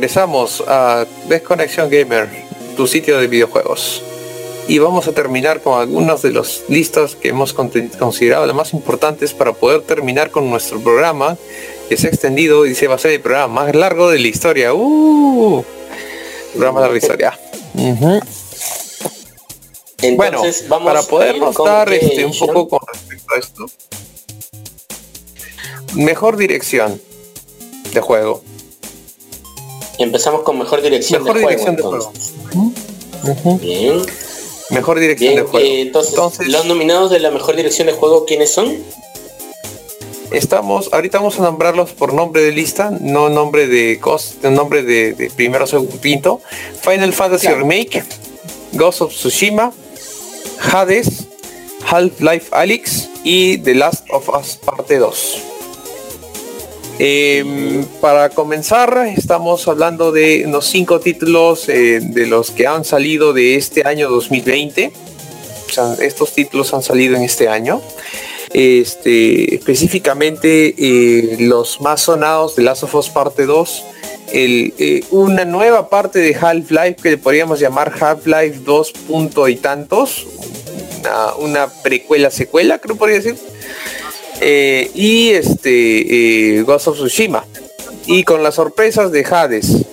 regresamos 0.01 0.63
a 0.65 1.05
Desconexión 1.29 1.87
Gamer, 1.87 2.27
tu 2.75 2.87
sitio 2.87 3.19
de 3.19 3.27
videojuegos. 3.27 4.01
Y 4.67 4.79
vamos 4.79 5.07
a 5.07 5.11
terminar 5.11 5.61
con 5.61 5.79
algunos 5.79 6.23
de 6.23 6.31
los 6.31 6.63
listas 6.69 7.15
que 7.15 7.29
hemos 7.29 7.53
considerado 7.53 8.47
las 8.47 8.55
más 8.55 8.73
importantes 8.73 9.35
para 9.35 9.53
poder 9.53 9.81
terminar 9.81 10.31
con 10.31 10.49
nuestro 10.49 10.81
programa, 10.81 11.37
que 11.87 11.97
se 11.97 12.07
ha 12.07 12.09
extendido 12.09 12.65
y 12.65 12.73
se 12.73 12.87
va 12.87 12.95
a 12.95 12.97
ser 12.97 13.11
el 13.11 13.21
programa 13.21 13.65
más 13.65 13.75
largo 13.75 14.09
de 14.09 14.17
la 14.17 14.27
historia. 14.27 14.73
¡Uh! 14.73 15.63
Programa 16.53 16.81
de 16.81 16.89
la 16.89 16.97
historia. 16.97 17.39
Bueno, 17.75 18.21
Entonces, 20.01 20.67
vamos 20.67 20.87
para 20.87 21.03
podernos 21.03 21.55
con 21.55 21.67
dar 21.67 21.93
este, 21.93 22.25
un 22.25 22.35
poco 22.35 22.69
con 22.69 22.79
respecto 22.91 23.35
a 23.35 23.37
esto. 23.37 23.65
Mejor 25.93 26.37
dirección 26.37 26.99
de 27.93 28.01
juego. 28.01 28.41
Empezamos 30.01 30.41
con 30.43 30.57
mejor 30.59 30.81
dirección 30.81 31.23
Mejor 31.23 31.37
de 31.37 31.43
juego. 31.43 31.49
dirección 31.65 31.75
de 31.75 31.83
juego. 31.83 33.59
Bien. 33.59 34.01
Mejor 34.69 34.99
dirección 34.99 35.33
Bien, 35.33 35.43
de 35.45 35.49
juego. 35.51 35.65
eh, 35.67 35.81
entonces, 35.81 36.13
Entonces, 36.13 36.47
los 36.47 36.65
nominados 36.65 37.11
de 37.11 37.19
la 37.19 37.29
mejor 37.31 37.55
dirección 37.55 37.87
de 37.87 37.93
juego, 37.93 38.25
¿quiénes 38.25 38.51
son? 38.51 38.77
estamos, 40.31 40.89
ahorita 40.93 41.17
vamos 41.17 41.37
a 41.39 41.43
nombrarlos 41.43 41.91
por 41.91 42.13
nombre 42.13 42.41
de 42.41 42.53
lista, 42.53 42.89
no 43.01 43.27
nombre 43.29 43.67
de 43.67 43.99
cos, 43.99 44.35
nombre 44.43 44.81
de, 44.81 45.11
de 45.13 45.29
primero 45.29 45.67
segundo 45.67 45.99
quinto. 45.99 46.39
Final 46.81 47.11
Fantasy 47.11 47.49
Remake, 47.49 48.01
Ghost 48.71 49.01
of 49.01 49.13
Tsushima, 49.13 49.73
Hades, 50.71 51.25
Half-Life 51.85 52.47
Alyx 52.51 53.09
y 53.25 53.57
The 53.57 53.75
Last 53.75 54.05
of 54.11 54.29
Us 54.29 54.55
Parte 54.55 54.97
2. 54.99 55.37
Em, 57.03 57.83
para 57.99 58.29
comenzar, 58.29 59.07
estamos 59.17 59.67
hablando 59.67 60.11
de 60.11 60.43
unos 60.45 60.67
cinco 60.67 60.99
títulos 60.99 61.67
eh, 61.67 61.99
de 61.99 62.27
los 62.27 62.51
que 62.51 62.67
han 62.67 62.85
salido 62.85 63.33
de 63.33 63.55
este 63.55 63.87
año 63.87 64.07
2020. 64.07 64.93
O 65.67 65.73
sea, 65.73 65.95
estos 65.99 66.35
títulos 66.35 66.71
han 66.75 66.83
salido 66.83 67.15
en 67.15 67.23
este 67.23 67.49
año. 67.49 67.81
Este, 68.53 69.55
específicamente 69.55 70.75
eh, 70.77 71.37
los 71.39 71.81
más 71.81 72.01
sonados 72.01 72.55
de 72.55 72.61
Last 72.61 72.83
of 72.83 72.93
Us 72.93 73.09
Parte 73.09 73.47
2. 73.47 73.83
el, 74.33 74.71
eh, 74.77 75.03
una 75.09 75.43
nueva 75.43 75.89
parte 75.89 76.19
de 76.19 76.35
Half-Life 76.35 76.97
que 77.01 77.09
le 77.09 77.17
podríamos 77.17 77.59
llamar 77.59 77.91
Half-Life 77.99 78.59
2 78.63 78.91
punto 79.07 79.47
y 79.47 79.55
tantos. 79.55 80.27
Una, 80.99 81.33
una 81.37 81.67
precuela 81.81 82.29
secuela, 82.29 82.77
creo 82.77 82.95
podría 82.95 83.17
decir. 83.17 83.37
Eh, 84.43 84.89
y 84.95 85.29
este 85.29 86.57
eh, 86.57 86.63
Ghost 86.63 86.87
of 86.87 86.97
Tsushima. 86.97 87.45
Y 88.07 88.23
con 88.23 88.41
las 88.41 88.55
sorpresas 88.55 89.11
de 89.11 89.23
Hades. 89.23 89.85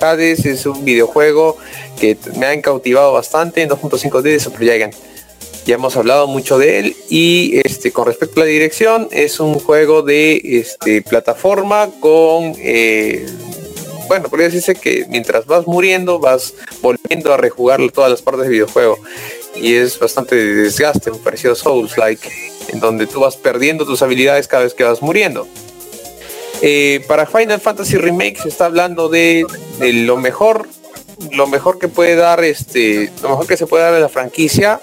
Hades 0.00 0.46
es 0.46 0.64
un 0.64 0.84
videojuego 0.84 1.58
que 2.00 2.16
me 2.36 2.46
han 2.46 2.62
cautivado 2.62 3.12
bastante 3.12 3.60
en 3.62 3.68
2.5D 3.68 4.22
de 4.22 4.40
Super 4.40 4.60
Giant. 4.60 4.94
Ya 5.66 5.74
hemos 5.74 5.96
hablado 5.96 6.26
mucho 6.28 6.56
de 6.56 6.78
él 6.78 6.96
y 7.10 7.60
este 7.62 7.92
con 7.92 8.06
respecto 8.06 8.40
a 8.40 8.44
la 8.44 8.50
dirección 8.50 9.06
es 9.10 9.38
un 9.38 9.58
juego 9.58 10.00
de 10.00 10.40
este 10.42 11.02
plataforma 11.02 11.90
con 12.00 12.54
eh, 12.56 13.26
bueno 14.08 14.30
podría 14.30 14.46
decirse 14.46 14.76
que 14.76 15.04
mientras 15.10 15.44
vas 15.44 15.66
muriendo 15.66 16.20
vas 16.20 16.54
volviendo 16.80 17.34
a 17.34 17.36
rejugar 17.36 17.80
todas 17.92 18.10
las 18.10 18.22
partes 18.22 18.44
del 18.44 18.52
videojuego. 18.52 18.98
Y 19.56 19.74
es 19.74 19.98
bastante 19.98 20.36
desgaste 20.36 21.10
me 21.10 21.18
pareció 21.18 21.54
Souls 21.54 21.98
like 21.98 22.30
en 22.68 22.80
donde 22.80 23.06
tú 23.06 23.20
vas 23.20 23.36
perdiendo 23.36 23.84
tus 23.84 24.02
habilidades 24.02 24.48
cada 24.48 24.64
vez 24.64 24.74
que 24.74 24.84
vas 24.84 25.02
muriendo. 25.02 25.46
Eh, 26.60 27.04
para 27.06 27.26
Final 27.26 27.60
Fantasy 27.60 27.96
Remake 27.98 28.40
se 28.42 28.48
está 28.48 28.66
hablando 28.66 29.08
de, 29.08 29.46
lo 29.80 30.16
mejor 30.16 30.68
lo 31.32 31.46
mejor 31.46 31.78
que 31.78 31.88
puede 31.88 32.14
dar 32.14 32.42
este 32.44 33.10
lo 33.22 33.30
mejor 33.30 33.46
que 33.46 33.56
se 33.56 33.66
puede 33.66 33.84
dar 33.84 33.94
de 33.94 34.00
la 34.00 34.08
franquicia 34.08 34.80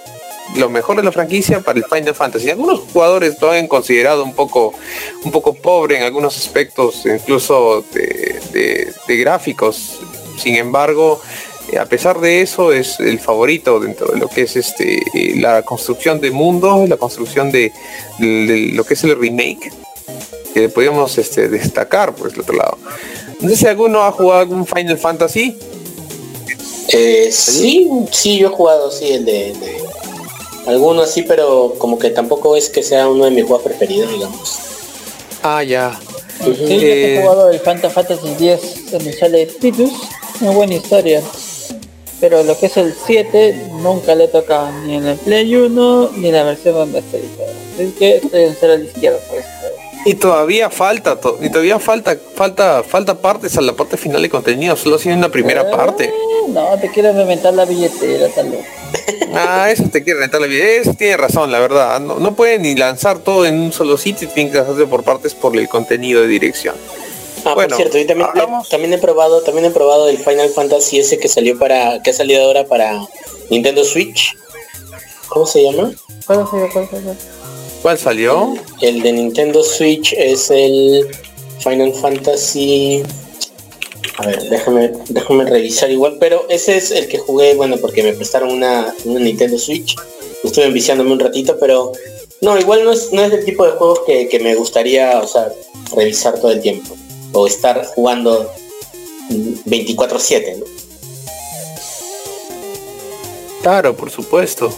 lo 0.55 0.69
mejor 0.69 0.97
de 0.97 1.03
la 1.03 1.11
franquicia 1.11 1.61
para 1.61 1.79
el 1.79 1.85
Final 1.85 2.13
Fantasy. 2.13 2.49
Algunos 2.49 2.81
jugadores 2.93 3.41
lo 3.41 3.51
han 3.51 3.67
considerado 3.67 4.23
un 4.23 4.33
poco 4.33 4.73
un 5.23 5.31
poco 5.31 5.53
pobre 5.53 5.97
en 5.97 6.03
algunos 6.03 6.37
aspectos 6.37 7.05
incluso 7.05 7.83
de, 7.93 8.93
gráficos. 9.07 9.99
Sin 10.37 10.55
embargo 10.55 11.21
a 11.79 11.85
pesar 11.85 12.19
de 12.21 12.41
eso 12.41 12.71
es 12.71 12.99
el 12.99 13.19
favorito 13.19 13.79
dentro 13.79 14.07
de 14.07 14.17
lo 14.19 14.27
que 14.27 14.43
es 14.43 14.55
este 14.55 15.01
eh, 15.13 15.35
la 15.37 15.61
construcción 15.63 16.21
de 16.21 16.31
mundo 16.31 16.85
la 16.87 16.97
construcción 16.97 17.51
de, 17.51 17.71
de- 18.19 18.45
de 18.45 18.57
lo 18.73 18.83
que 18.83 18.93
es 18.93 19.03
el 19.03 19.17
remake 19.19 19.71
que 20.53 20.69
podríamos 20.69 21.17
este, 21.17 21.49
destacar 21.49 22.15
por 22.15 22.31
el 22.31 22.39
otro 22.39 22.55
lado 22.55 22.77
no 23.41 23.49
sé 23.49 23.55
si 23.57 23.67
alguno 23.67 24.03
ha 24.03 24.11
jugado 24.11 24.41
algún 24.41 24.65
Final 24.65 24.97
Fantasy 24.97 25.57
Eh, 26.89 27.29
sí, 27.31 27.89
sí, 28.11 28.37
yo 28.37 28.47
he 28.47 28.51
jugado, 28.51 28.91
sí, 28.91 29.07
el 29.11 29.25
de, 29.25 29.53
de- 29.53 29.83
alguno 30.67 31.01
así, 31.01 31.23
pero 31.23 31.73
como 31.77 31.97
que 31.99 32.09
tampoco 32.11 32.55
es 32.55 32.69
que 32.69 32.83
sea 32.83 33.07
uno 33.09 33.25
de 33.25 33.31
mis 33.31 33.43
juegos 33.45 33.63
preferidos, 33.63 34.11
digamos. 34.11 34.57
ah 35.43 35.63
ya 35.63 35.99
Sí, 36.43 36.51
yo 36.57 36.67
Eh, 36.67 37.17
he 37.17 37.21
jugado 37.21 37.49
el 37.49 37.59
Final 37.59 37.89
Fantasy 37.91 38.27
X 38.39 38.91
donde 38.91 39.13
sale 39.13 39.45
Titus, 39.47 39.91
una 40.41 40.51
buena 40.51 40.75
historia. 40.75 41.21
Pero 42.27 42.41
lo 42.41 42.57
que 42.57 42.65
es 42.65 42.75
el 42.77 42.91
7 43.05 43.67
nunca 43.83 44.15
le 44.15 44.27
toca 44.27 44.71
ni 44.83 44.95
en 44.95 45.05
el 45.05 45.15
Play 45.17 45.55
1 45.55 46.09
ni 46.17 46.29
en 46.29 46.33
la 46.33 46.41
versión 46.43 46.73
remasterizada. 46.73 47.51
Así 47.75 47.93
que 47.99 48.15
estoy 48.15 48.41
en 48.45 48.57
cero 48.59 48.73
a 48.73 48.77
la 48.77 48.83
izquierda 48.83 49.19
por 49.29 49.43
juego. 49.43 49.75
Y 50.07 50.15
todavía 50.15 50.71
falta, 50.71 51.19
to- 51.19 51.37
y 51.39 51.49
todavía 51.51 51.77
falta, 51.77 52.17
falta, 52.33 52.81
falta 52.83 53.13
partes 53.21 53.55
a 53.59 53.61
la 53.61 53.73
parte 53.73 53.95
final 53.97 54.23
de 54.23 54.29
contenido, 54.31 54.75
solo 54.75 54.95
ha 54.95 54.99
sido 54.99 55.15
una 55.15 55.29
primera 55.29 55.61
Eh, 55.61 55.65
parte. 55.71 56.11
No, 56.49 56.67
te 56.81 56.89
quiero 56.89 57.09
inventar 57.11 57.53
la 57.53 57.65
billetera, 57.65 58.27
tal 58.29 58.49
vez. 58.49 58.65
Ah, 59.37 59.69
eso 59.69 59.83
te 59.91 60.01
quiere 60.03 60.21
rentar 60.21 60.41
la 60.41 60.47
vida. 60.47 60.63
Eso 60.65 60.93
tiene 60.93 61.17
razón, 61.17 61.51
la 61.51 61.59
verdad. 61.59 61.99
No, 61.99 62.17
no 62.19 62.35
pueden 62.35 62.61
ni 62.63 62.73
lanzar 62.75 63.19
todo 63.19 63.45
en 63.45 63.59
un 63.59 63.71
solo 63.73 63.97
sitio, 63.97 64.27
tienen 64.29 64.51
que 64.51 64.57
hacerse 64.59 64.87
por 64.87 65.03
partes 65.03 65.35
por 65.35 65.55
el 65.57 65.67
contenido 65.67 66.21
de 66.21 66.27
dirección. 66.27 66.73
Ah, 67.45 67.53
Bueno, 67.53 67.69
por 67.69 67.77
cierto, 67.77 67.97
yo 67.97 68.05
también, 68.07 68.29
hablamos- 68.29 68.69
también 68.69 68.93
he 68.93 68.97
probado, 68.97 69.41
también 69.41 69.65
he 69.65 69.71
probado 69.71 70.07
el 70.09 70.17
Final 70.17 70.49
Fantasy 70.49 70.99
ese 70.99 71.17
que 71.19 71.27
salió 71.27 71.57
para, 71.59 72.01
que 72.01 72.09
ha 72.09 72.13
salido 72.13 72.43
ahora 72.43 72.65
para 72.65 73.05
Nintendo 73.49 73.83
Switch. 73.85 74.35
¿Cómo 75.29 75.45
se 75.45 75.63
llama? 75.63 75.91
¿Cuál 76.25 76.47
fue? 76.47 76.69
¿Cuál 76.69 77.97
salió? 77.99 78.55
El 78.81 79.01
de 79.03 79.11
Nintendo 79.13 79.63
Switch 79.63 80.13
es 80.13 80.49
el 80.49 81.07
Final 81.59 81.93
Fantasy. 81.93 83.03
A 84.17 84.25
ver, 84.27 84.41
déjame, 84.49 84.91
déjame 85.09 85.45
revisar 85.45 85.91
igual, 85.91 86.17
pero 86.19 86.45
ese 86.49 86.77
es 86.77 86.89
el 86.91 87.07
que 87.07 87.17
jugué, 87.19 87.53
bueno, 87.53 87.77
porque 87.77 88.01
me 88.01 88.13
prestaron 88.13 88.49
una, 88.51 88.93
una 89.03 89.19
Nintendo 89.19 89.57
Switch. 89.59 89.95
Estuve 90.43 90.65
enviciándome 90.65 91.11
un 91.11 91.19
ratito, 91.19 91.57
pero 91.59 91.91
no, 92.41 92.57
igual 92.57 92.83
no 92.85 92.91
es, 92.93 93.11
no 93.11 93.23
es 93.23 93.33
el 93.33 93.43
tipo 93.43 93.65
de 93.65 93.71
juegos 93.73 93.99
que, 94.07 94.27
que 94.29 94.39
me 94.39 94.55
gustaría, 94.55 95.19
o 95.19 95.27
sea, 95.27 95.51
revisar 95.95 96.39
todo 96.39 96.51
el 96.51 96.61
tiempo. 96.61 96.95
O 97.37 97.45
estar 97.47 97.85
jugando 97.85 98.49
mm, 99.29 99.69
24-7, 99.69 100.57
¿no? 100.59 100.65
Claro, 103.61 103.95
por 103.95 104.11
supuesto. 104.11 104.71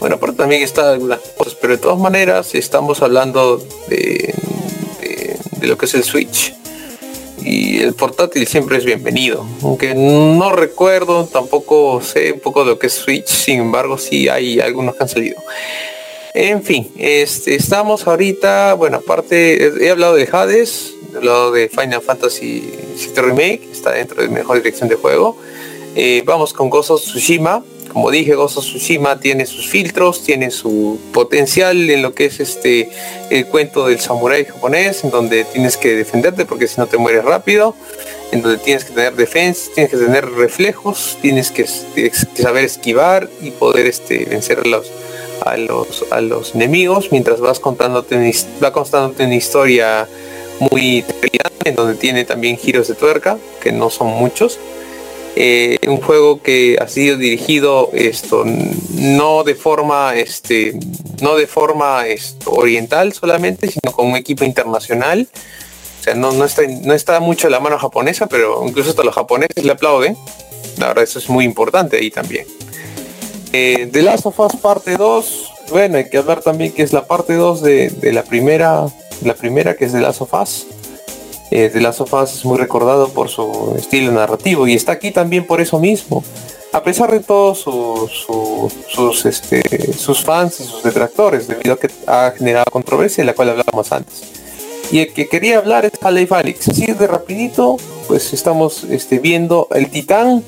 Bueno, 0.00 0.16
aparte 0.16 0.36
también 0.38 0.62
está 0.62 0.92
algunas 0.92 1.20
cosas, 1.36 1.54
pero 1.60 1.74
de 1.74 1.78
todas 1.78 1.98
maneras 1.98 2.54
estamos 2.54 3.02
hablando 3.02 3.58
de, 3.88 4.34
de- 5.00 5.36
de 5.60 5.66
lo 5.66 5.76
que 5.78 5.86
es 5.86 5.94
el 5.94 6.02
Switch. 6.04 6.54
Y 7.44 7.80
el 7.80 7.94
portátil 7.94 8.46
siempre 8.46 8.78
es 8.78 8.84
bienvenido. 8.84 9.44
Aunque 9.62 9.94
no 9.94 10.50
recuerdo, 10.52 11.26
tampoco 11.26 12.00
sé 12.00 12.32
un 12.32 12.40
poco 12.40 12.64
de 12.64 12.70
lo 12.70 12.78
que 12.78 12.86
es 12.86 12.92
Switch, 12.92 13.26
sin 13.26 13.60
embargo 13.60 13.98
sí 13.98 14.28
hay 14.28 14.60
algunos 14.60 14.94
que 14.96 15.02
han 15.02 15.08
salido. 15.08 15.42
En 16.34 16.62
fin, 16.62 16.90
este, 16.96 17.54
estamos 17.54 18.06
ahorita, 18.06 18.72
bueno, 18.72 18.98
aparte, 18.98 19.84
he, 19.84 19.90
hablado 19.90 20.14
de 20.14 20.26
Hades, 20.32 20.94
he 21.12 21.18
hablado 21.18 21.52
de 21.52 21.68
Final 21.68 22.00
Fantasy 22.00 22.72
VII 22.96 23.22
Remake, 23.22 23.68
está 23.70 23.92
dentro 23.92 24.22
de 24.22 24.28
mejor 24.28 24.56
dirección 24.56 24.88
de 24.88 24.94
juego. 24.94 25.36
Eh, 25.94 26.22
vamos 26.24 26.54
con 26.54 26.70
of 26.72 27.02
Tsushima. 27.02 27.62
Como 27.92 28.10
dije, 28.10 28.34
of 28.34 28.50
Tsushima 28.50 29.20
tiene 29.20 29.44
sus 29.44 29.68
filtros, 29.68 30.24
tiene 30.24 30.50
su 30.50 30.98
potencial 31.12 31.90
en 31.90 32.00
lo 32.00 32.14
que 32.14 32.24
es 32.24 32.40
este 32.40 32.88
el 33.28 33.46
cuento 33.48 33.86
del 33.86 34.00
samurái 34.00 34.46
japonés, 34.46 35.04
en 35.04 35.10
donde 35.10 35.44
tienes 35.44 35.76
que 35.76 35.94
defenderte 35.94 36.46
porque 36.46 36.66
si 36.66 36.80
no 36.80 36.86
te 36.86 36.96
mueres 36.96 37.26
rápido, 37.26 37.74
en 38.30 38.40
donde 38.40 38.56
tienes 38.56 38.86
que 38.86 38.94
tener 38.94 39.16
defensa, 39.16 39.70
tienes 39.74 39.90
que 39.92 39.98
tener 39.98 40.30
reflejos, 40.30 41.18
tienes 41.20 41.50
que, 41.50 41.62
este, 41.62 42.10
que 42.10 42.42
saber 42.42 42.64
esquivar 42.64 43.28
y 43.42 43.50
poder 43.50 43.86
este, 43.86 44.24
vencer 44.24 44.60
a 44.64 44.68
los, 44.68 44.90
a 45.42 45.56
los, 45.56 46.04
a 46.10 46.20
los 46.20 46.54
enemigos 46.54 47.08
mientras 47.10 47.40
vas 47.40 47.60
contándote 47.60 48.34
va 48.62 48.72
contándote 48.72 49.24
una 49.24 49.34
historia 49.34 50.08
muy 50.70 51.04
en 51.64 51.74
donde 51.74 51.94
tiene 51.94 52.24
también 52.24 52.56
giros 52.56 52.88
de 52.88 52.94
tuerca, 52.94 53.38
que 53.60 53.72
no 53.72 53.90
son 53.90 54.08
muchos. 54.08 54.58
Eh, 55.34 55.78
un 55.86 55.98
juego 55.98 56.42
que 56.42 56.76
ha 56.78 56.86
sido 56.88 57.16
dirigido 57.16 57.88
esto 57.94 58.44
no 58.96 59.44
de 59.44 59.54
forma 59.54 60.14
este 60.14 60.78
no 61.22 61.36
de 61.36 61.46
forma 61.46 62.06
esto, 62.06 62.50
oriental 62.50 63.14
solamente 63.14 63.70
sino 63.70 63.92
con 63.92 64.08
un 64.08 64.16
equipo 64.16 64.44
internacional. 64.44 65.26
O 66.00 66.02
sea 66.02 66.14
no, 66.14 66.32
no 66.32 66.44
está 66.44 66.62
no 66.66 66.92
está 66.92 67.18
mucho 67.20 67.48
la 67.48 67.60
mano 67.60 67.78
japonesa 67.78 68.26
pero 68.26 68.62
incluso 68.66 68.90
hasta 68.90 69.04
los 69.04 69.14
japoneses 69.14 69.64
le 69.64 69.72
aplauden. 69.72 70.18
La 70.78 70.88
verdad 70.88 71.04
eso 71.04 71.18
es 71.18 71.30
muy 71.30 71.46
importante 71.46 71.96
ahí 71.96 72.10
también 72.10 72.46
eh, 73.52 73.88
The 73.92 74.02
Last 74.02 74.26
of 74.26 74.38
Us 74.40 74.56
parte 74.56 74.96
2 74.96 75.50
bueno 75.70 75.96
hay 75.98 76.08
que 76.08 76.18
hablar 76.18 76.40
también 76.42 76.72
que 76.72 76.82
es 76.82 76.92
la 76.92 77.06
parte 77.06 77.34
2 77.34 77.62
de, 77.62 77.90
de 77.90 78.12
la 78.12 78.22
primera 78.22 78.86
la 79.24 79.34
primera 79.34 79.74
que 79.74 79.84
es 79.86 79.92
The 79.92 80.00
Last 80.00 80.22
of 80.22 80.32
Us 80.34 80.66
eh, 81.50 81.68
The 81.72 81.80
Last 81.80 82.00
of 82.00 82.12
Us 82.14 82.32
es 82.34 82.44
muy 82.44 82.56
recordado 82.58 83.08
por 83.10 83.28
su 83.28 83.74
estilo 83.76 84.10
narrativo 84.12 84.66
y 84.66 84.74
está 84.74 84.92
aquí 84.92 85.10
también 85.10 85.46
por 85.46 85.60
eso 85.60 85.78
mismo. 85.78 86.24
A 86.72 86.82
pesar 86.82 87.12
de 87.12 87.20
todos 87.20 87.58
su- 87.58 88.08
sus, 88.88 89.26
este, 89.26 89.92
sus 89.92 90.22
fans 90.24 90.60
y 90.60 90.64
sus 90.64 90.82
detractores, 90.82 91.46
debido 91.48 91.74
a 91.74 91.78
que 91.78 91.90
ha 92.06 92.32
generado 92.34 92.64
controversia, 92.72 93.20
de 93.20 93.26
la 93.26 93.34
cual 93.34 93.50
hablábamos 93.50 93.92
antes. 93.92 94.22
Y 94.90 95.00
el 95.00 95.12
que 95.12 95.28
quería 95.28 95.58
hablar 95.58 95.84
es 95.84 95.92
Haley 96.00 96.26
Alex. 96.30 96.68
Así 96.70 96.86
de 96.86 97.06
rapidito, 97.06 97.76
pues 98.08 98.32
estamos 98.32 98.84
este, 98.84 99.18
viendo 99.18 99.68
el 99.74 99.90
titán 99.90 100.42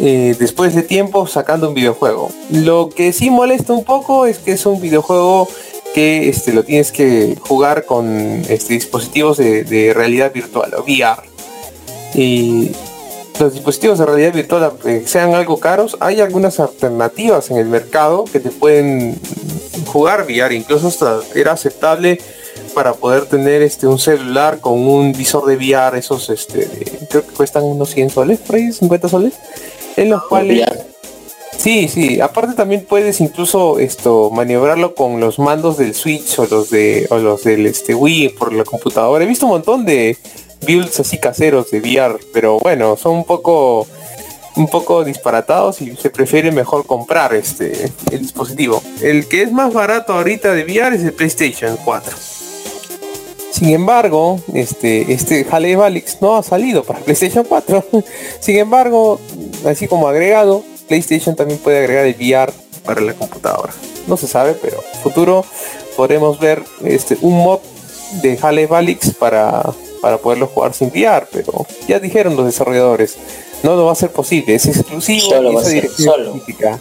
eh, 0.00 0.36
después 0.38 0.74
de 0.74 0.82
tiempo 0.82 1.26
sacando 1.26 1.68
un 1.68 1.74
videojuego. 1.74 2.30
Lo 2.50 2.88
que 2.88 3.12
sí 3.12 3.30
molesta 3.30 3.72
un 3.72 3.84
poco 3.84 4.26
es 4.26 4.38
que 4.38 4.52
es 4.52 4.64
un 4.64 4.80
videojuego 4.80 5.48
que 5.94 6.28
este, 6.28 6.52
lo 6.52 6.62
tienes 6.62 6.92
que 6.92 7.36
jugar 7.40 7.84
con 7.84 8.42
este, 8.48 8.74
dispositivos 8.74 9.38
de, 9.38 9.92
realidad 9.94 10.32
virtual 10.32 10.72
o 10.74 10.82
VR. 10.82 11.22
Y 12.14 12.70
los 13.40 13.54
dispositivos 13.54 13.98
de 13.98 14.06
realidad 14.06 14.32
virtual, 14.32 14.72
sean 15.04 15.34
algo 15.34 15.58
caros, 15.58 15.96
hay 16.00 16.20
algunas 16.20 16.60
alternativas 16.60 17.50
en 17.50 17.56
el 17.56 17.66
mercado 17.66 18.24
que 18.24 18.40
te 18.40 18.50
pueden 18.50 19.18
jugar 19.86 20.26
VR. 20.28 20.54
Incluso 20.54 20.88
hasta 20.88 21.20
era 21.34 21.52
aceptable 21.52 22.20
para 22.74 22.92
poder 22.92 23.26
tener 23.26 23.62
este 23.62 23.86
un 23.86 23.98
celular 23.98 24.60
con 24.60 24.86
un 24.86 25.12
visor 25.12 25.46
de 25.46 25.56
VR, 25.56 25.98
esos 25.98 26.30
este, 26.30 26.68
creo 27.10 27.26
que 27.26 27.32
cuestan 27.34 27.64
unos 27.64 27.90
100 27.90 28.10
soles, 28.10 28.38
por 28.38 28.56
ahí 28.56 28.72
50 28.72 29.08
soles, 29.08 29.34
en 30.02 30.10
los 30.10 30.24
cuales. 30.24 30.64
Sí, 31.56 31.88
sí. 31.88 32.20
Aparte 32.20 32.54
también 32.54 32.86
puedes 32.88 33.20
incluso 33.20 33.80
esto 33.80 34.30
maniobrarlo 34.30 34.94
con 34.94 35.18
los 35.18 35.40
mandos 35.40 35.76
del 35.76 35.94
Switch 35.94 36.38
o 36.38 36.46
los 36.46 36.70
de 36.70 37.06
o 37.10 37.18
los 37.18 37.42
del 37.42 37.66
este 37.66 37.94
Wii 37.94 38.30
por 38.30 38.52
la 38.52 38.64
computadora. 38.64 39.24
He 39.24 39.26
visto 39.26 39.46
un 39.46 39.52
montón 39.52 39.84
de 39.84 40.16
builds 40.64 41.00
así 41.00 41.18
caseros 41.18 41.70
de 41.70 41.80
VR, 41.80 42.18
pero 42.32 42.58
bueno, 42.60 42.96
son 42.96 43.16
un 43.16 43.24
poco 43.24 43.86
un 44.54 44.68
poco 44.68 45.04
disparatados 45.04 45.80
y 45.82 45.94
se 45.96 46.10
prefiere 46.10 46.50
mejor 46.52 46.86
comprar 46.86 47.34
este 47.34 47.90
el 48.12 48.20
dispositivo. 48.20 48.82
El 49.02 49.26
que 49.26 49.42
es 49.42 49.52
más 49.52 49.72
barato 49.72 50.12
ahorita 50.12 50.52
de 50.52 50.64
VR 50.64 50.94
es 50.94 51.02
el 51.02 51.12
PlayStation 51.12 51.76
4. 51.84 52.37
Sin 53.50 53.70
embargo, 53.70 54.40
este, 54.52 55.12
este 55.12 55.46
Haley 55.50 55.74
Valix 55.74 56.20
no 56.20 56.36
ha 56.36 56.42
salido 56.42 56.84
para 56.84 57.00
PlayStation 57.04 57.44
4. 57.44 57.84
Sin 58.40 58.56
embargo, 58.58 59.18
así 59.66 59.88
como 59.88 60.08
agregado, 60.08 60.62
PlayStation 60.86 61.34
también 61.36 61.58
puede 61.58 61.78
agregar 61.78 62.06
el 62.06 62.14
VR 62.14 62.52
para 62.84 63.00
la 63.00 63.14
computadora. 63.14 63.72
No 64.06 64.16
se 64.16 64.26
sabe, 64.26 64.54
pero 64.54 64.82
futuro 65.02 65.44
podremos 65.96 66.38
ver 66.40 66.62
este, 66.84 67.18
un 67.22 67.38
mod 67.38 67.60
de 68.22 68.38
Haley 68.40 68.66
Valix 68.66 69.14
para, 69.14 69.62
para 70.00 70.18
poderlo 70.18 70.46
jugar 70.46 70.72
sin 70.72 70.88
VR, 70.88 71.26
pero 71.32 71.66
ya 71.86 71.98
dijeron 72.00 72.36
los 72.36 72.46
desarrolladores, 72.46 73.16
no 73.62 73.76
lo 73.76 73.86
va 73.86 73.92
a 73.92 73.96
ser 73.96 74.10
posible, 74.10 74.54
es 74.54 74.66
exclusivo 74.66 75.28
Solo 75.28 75.50
y 75.50 75.54
va 75.54 75.60
esa 75.60 75.70
dirección 75.70 76.14
solo. 76.14 76.34
específica. 76.34 76.78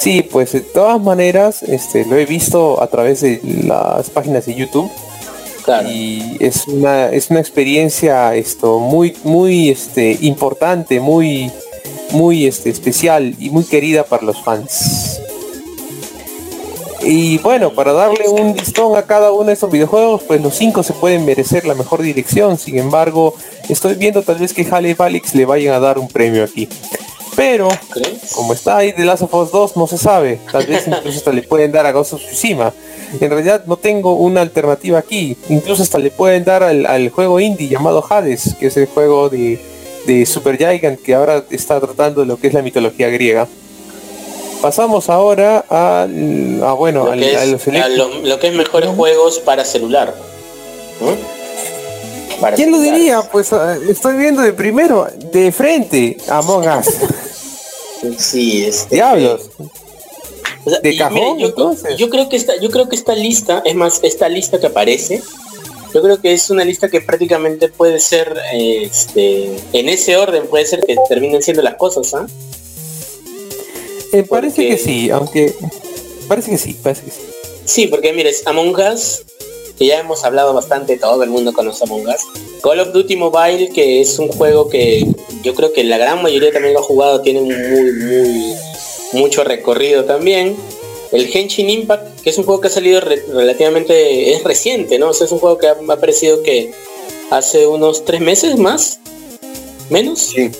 Sí, 0.00 0.22
pues 0.22 0.52
de 0.52 0.60
todas 0.60 1.00
maneras, 1.00 1.62
este, 1.62 2.04
lo 2.04 2.16
he 2.16 2.24
visto 2.24 2.82
a 2.82 2.86
través 2.86 3.20
de 3.20 3.40
las 3.64 4.10
páginas 4.10 4.46
de 4.46 4.54
YouTube 4.54 4.90
Claro. 5.68 5.86
y 5.90 6.38
es 6.40 6.66
una 6.66 7.10
es 7.10 7.28
una 7.28 7.40
experiencia 7.40 8.34
esto 8.34 8.78
muy 8.78 9.14
muy 9.22 9.68
este 9.68 10.16
importante 10.22 10.98
muy 10.98 11.52
muy 12.12 12.46
este 12.46 12.70
especial 12.70 13.34
y 13.38 13.50
muy 13.50 13.64
querida 13.64 14.04
para 14.04 14.22
los 14.22 14.42
fans. 14.42 15.20
Y 17.02 17.36
bueno 17.38 17.74
para 17.74 17.92
darle 17.92 18.30
un 18.30 18.56
listón 18.56 18.96
a 18.96 19.02
cada 19.02 19.30
uno 19.30 19.44
de 19.44 19.52
estos 19.52 19.70
videojuegos 19.70 20.22
pues 20.22 20.40
los 20.40 20.54
cinco 20.54 20.82
se 20.82 20.94
pueden 20.94 21.26
merecer 21.26 21.66
la 21.66 21.74
mejor 21.74 22.00
dirección. 22.00 22.56
Sin 22.56 22.78
embargo 22.78 23.34
estoy 23.68 23.96
viendo 23.96 24.22
tal 24.22 24.38
vez 24.38 24.54
que 24.54 24.64
Halle 24.64 24.94
Valix 24.94 25.34
le 25.34 25.44
vayan 25.44 25.74
a 25.74 25.80
dar 25.80 25.98
un 25.98 26.08
premio 26.08 26.44
aquí. 26.44 26.66
Pero 27.36 27.68
como 28.34 28.54
está 28.54 28.78
ahí 28.78 28.94
The 28.94 29.04
Last 29.04 29.22
of 29.22 29.34
Us 29.34 29.52
2 29.52 29.76
no 29.76 29.86
se 29.86 29.98
sabe. 29.98 30.40
Tal 30.50 30.66
vez 30.66 30.88
incluso 30.88 31.18
hasta 31.18 31.30
le 31.30 31.42
pueden 31.42 31.72
dar 31.72 31.84
a 31.84 31.92
Ghost 31.92 32.14
of 32.14 32.22
Tsushima 32.22 32.72
en 33.20 33.30
realidad 33.30 33.64
no 33.66 33.76
tengo 33.76 34.14
una 34.14 34.40
alternativa 34.42 34.98
aquí 34.98 35.36
incluso 35.48 35.82
hasta 35.82 35.98
le 35.98 36.10
pueden 36.10 36.44
dar 36.44 36.62
al, 36.62 36.86
al 36.86 37.10
juego 37.10 37.40
indie 37.40 37.68
llamado 37.68 38.04
Hades 38.08 38.54
que 38.58 38.66
es 38.66 38.76
el 38.76 38.86
juego 38.86 39.28
de, 39.28 39.58
de 40.06 40.26
Super 40.26 40.56
Gigant 40.56 41.00
que 41.00 41.14
ahora 41.14 41.44
está 41.50 41.80
tratando 41.80 42.24
lo 42.24 42.36
que 42.38 42.48
es 42.48 42.54
la 42.54 42.62
mitología 42.62 43.08
griega 43.08 43.46
pasamos 44.60 45.08
ahora 45.08 45.64
a 45.70 46.06
bueno 46.76 47.04
Lo 47.06 47.12
al- 47.12 47.20
que, 47.20 47.36
a 47.36 47.46
los 47.46 47.68
a 47.68 47.88
lo, 47.88 48.08
lo 48.24 48.38
que 48.40 48.48
es 48.48 48.54
mejores 48.54 48.90
juegos 48.90 49.38
para 49.38 49.64
celular. 49.64 50.12
Para 52.40 52.56
¿Quién 52.56 52.70
lo 52.70 52.80
diría? 52.80 53.22
Pues 53.22 53.52
ah, 53.52 53.76
estoy 53.88 54.16
viendo 54.16 54.42
de 54.42 54.52
primero, 54.52 55.06
de 55.32 55.50
frente, 55.52 56.16
Among 56.28 56.66
Us. 56.68 56.86
Sí, 58.18 58.64
este, 58.64 58.96
Diablos. 58.96 59.50
O 60.68 60.70
sea, 60.70 60.80
¿De 60.80 60.90
y 60.92 60.98
cajón, 60.98 61.36
mire, 61.36 61.40
yo, 61.40 61.46
entonces? 61.48 61.96
yo 61.96 62.10
creo 62.10 62.28
que 62.28 62.36
esta, 62.36 62.60
yo 62.60 62.68
creo 62.70 62.88
que 62.90 62.96
esta 62.96 63.14
lista, 63.14 63.62
es 63.64 63.74
más, 63.74 64.00
esta 64.02 64.28
lista 64.28 64.60
que 64.60 64.66
aparece, 64.66 65.22
yo 65.94 66.02
creo 66.02 66.20
que 66.20 66.34
es 66.34 66.50
una 66.50 66.62
lista 66.64 66.90
que 66.90 67.00
prácticamente 67.00 67.68
puede 67.68 67.98
ser, 68.00 68.36
eh, 68.52 68.82
este, 68.84 69.56
en 69.72 69.88
ese 69.88 70.16
orden 70.18 70.46
puede 70.46 70.66
ser 70.66 70.84
que 70.84 70.94
terminen 71.08 71.42
siendo 71.42 71.62
las 71.62 71.76
cosas, 71.76 72.12
¿ah? 72.12 72.26
Eh, 74.12 74.22
parece 74.28 74.56
Porque- 74.62 74.68
que 74.68 74.78
sí, 74.78 75.10
aunque 75.10 75.54
parece 76.28 76.50
que 76.50 76.58
sí, 76.58 76.76
parece 76.82 77.04
que 77.04 77.10
sí. 77.10 77.20
Sí, 77.64 77.86
porque 77.86 78.12
mires, 78.12 78.42
Among 78.46 78.74
Us, 78.92 79.22
que 79.78 79.86
ya 79.86 80.00
hemos 80.00 80.24
hablado 80.24 80.52
bastante, 80.54 80.96
todo 80.98 81.22
el 81.22 81.30
mundo 81.30 81.52
conoce 81.52 81.84
Among 81.84 82.06
Us. 82.08 82.22
Call 82.62 82.80
of 82.80 82.92
Duty 82.92 83.16
Mobile, 83.16 83.70
que 83.72 84.00
es 84.00 84.18
un 84.18 84.28
juego 84.28 84.68
que 84.68 85.06
yo 85.42 85.54
creo 85.54 85.72
que 85.72 85.84
la 85.84 85.96
gran 85.98 86.22
mayoría 86.22 86.52
también 86.52 86.74
lo 86.74 86.80
ha 86.80 86.82
jugado, 86.82 87.20
tiene 87.20 87.40
muy, 87.42 87.54
muy, 87.92 88.54
mucho 89.12 89.44
recorrido 89.44 90.04
también. 90.04 90.56
El 91.12 91.30
Henshin 91.34 91.70
Impact, 91.70 92.20
que 92.20 92.30
es 92.30 92.38
un 92.38 92.44
juego 92.44 92.60
que 92.60 92.68
ha 92.68 92.70
salido 92.70 93.00
re- 93.00 93.24
relativamente, 93.32 94.34
es 94.34 94.44
reciente, 94.44 94.98
¿no? 94.98 95.08
O 95.10 95.14
sea, 95.14 95.24
es 95.26 95.32
un 95.32 95.38
juego 95.38 95.56
que 95.56 95.68
ha, 95.68 95.74
me 95.76 95.94
ha 95.94 95.96
parecido 95.96 96.42
que 96.42 96.72
hace 97.30 97.66
unos 97.66 98.04
tres 98.04 98.20
meses 98.20 98.58
más, 98.58 99.00
menos, 99.88 100.18
Sí, 100.20 100.50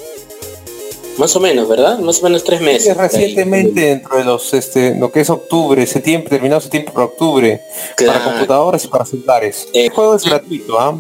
más 1.19 1.35
o 1.37 1.41
menos, 1.41 1.69
¿verdad? 1.69 1.99
Más 1.99 2.21
o 2.21 2.25
menos 2.25 2.45
tres 2.45 2.61
meses. 2.63 2.87
Es 2.89 2.97
recientemente 2.97 3.81
dentro 3.81 4.17
de 4.17 4.25
los 4.25 4.55
este 4.55 4.95
lo 4.95 5.11
que 5.13 5.21
es 5.21 5.29
octubre, 5.31 5.85
septiembre, 5.87 6.31
terminado 6.31 6.61
septiembre 6.61 6.93
para 6.95 7.07
octubre, 7.07 7.61
para 8.07 8.25
computadoras 8.25 8.85
y 8.85 8.89
para 8.89 9.05
celulares. 9.05 9.69
Eh, 9.75 9.87
el 9.87 9.91
juego 9.91 10.15
es 10.15 10.25
gratuito, 10.25 10.79
¿ah? 10.81 10.97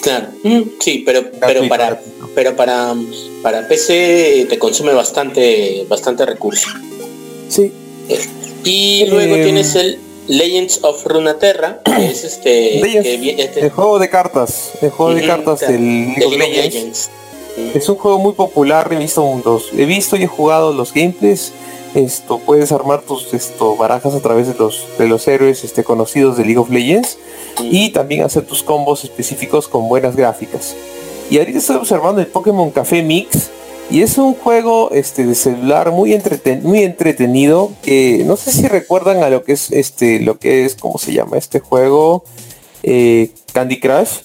Claro, 0.00 0.28
Mm, 0.44 0.62
sí, 0.80 1.02
pero, 1.04 1.24
pero 1.40 1.68
para 1.68 1.86
gratuito. 1.86 2.17
Pero 2.38 2.54
para, 2.54 2.94
para 3.42 3.66
PC 3.66 4.46
te 4.48 4.60
consume 4.60 4.92
bastante 4.92 5.84
bastante 5.88 6.24
recurso. 6.24 6.68
Sí. 7.48 7.72
Y 8.62 9.06
luego 9.06 9.34
Eh, 9.34 9.42
tienes 9.42 9.74
el 9.74 9.98
Legends 10.28 10.78
of 10.84 11.04
Runeterra, 11.04 11.80
que 11.84 12.06
es 12.12 12.22
este, 12.22 12.80
que 12.80 13.34
este- 13.40 13.60
El 13.62 13.70
juego 13.70 13.98
de 13.98 14.08
cartas, 14.08 14.70
el 14.80 14.90
juego 14.90 15.14
de 15.16 15.26
cartas 15.26 15.58
del 15.58 16.14
de 16.14 16.28
League 16.28 16.38
Legends. 16.38 16.74
Legends. 16.74 17.10
Es 17.74 17.88
un 17.88 17.96
juego 17.96 18.20
muy 18.20 18.34
popular, 18.34 18.88
he 18.92 18.96
visto 18.96 19.20
mundos, 19.20 19.70
he 19.76 19.84
visto 19.84 20.14
y 20.16 20.22
he 20.22 20.26
jugado 20.28 20.72
los 20.72 20.94
gameplays. 20.94 21.50
Esto 21.96 22.38
puedes 22.38 22.70
armar 22.70 23.00
tus 23.02 23.34
esto, 23.34 23.74
barajas 23.74 24.14
a 24.14 24.20
través 24.20 24.46
de 24.46 24.54
los 24.54 24.84
de 24.96 25.08
los 25.08 25.26
héroes 25.26 25.64
este, 25.64 25.82
conocidos 25.82 26.36
de 26.36 26.44
League 26.44 26.58
of 26.58 26.70
Legends 26.70 27.18
Mm. 27.58 27.68
y 27.74 27.88
también 27.88 28.22
hacer 28.22 28.44
tus 28.46 28.62
combos 28.62 29.02
específicos 29.02 29.66
con 29.66 29.88
buenas 29.88 30.14
gráficas. 30.14 30.76
Y 31.30 31.38
ahorita 31.38 31.58
estoy 31.58 31.76
observando 31.76 32.20
el 32.20 32.26
Pokémon 32.26 32.70
Café 32.70 33.02
Mix 33.02 33.50
y 33.90 34.02
es 34.02 34.18
un 34.18 34.34
juego 34.34 34.90
este 34.92 35.24
de 35.26 35.34
celular 35.34 35.90
muy 35.92 36.12
entreten- 36.12 36.62
muy 36.62 36.82
entretenido 36.82 37.72
que 37.82 38.22
no 38.26 38.36
sé 38.36 38.52
si 38.52 38.66
recuerdan 38.68 39.22
a 39.22 39.30
lo 39.30 39.44
que 39.44 39.52
es 39.52 39.70
este 39.70 40.20
lo 40.20 40.38
que 40.38 40.64
es 40.64 40.74
cómo 40.74 40.98
se 40.98 41.12
llama 41.12 41.36
este 41.38 41.60
juego 41.60 42.24
Eh, 42.82 43.30
Candy 43.52 43.80
Crush. 43.80 44.20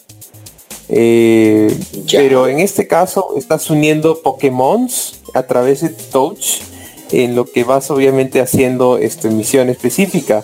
Eh, 0.90 1.76
pero 2.12 2.48
en 2.48 2.60
este 2.60 2.88
caso 2.88 3.34
estás 3.36 3.70
uniendo 3.70 4.22
Pokémons 4.22 5.16
a 5.34 5.44
través 5.44 5.82
de 5.82 5.90
Touch 5.90 6.60
en 7.12 7.36
lo 7.36 7.46
que 7.46 7.64
vas 7.64 7.90
obviamente 7.90 8.42
haciendo 8.42 8.98
este, 8.98 9.30
misión 9.30 9.70
específica. 9.70 10.44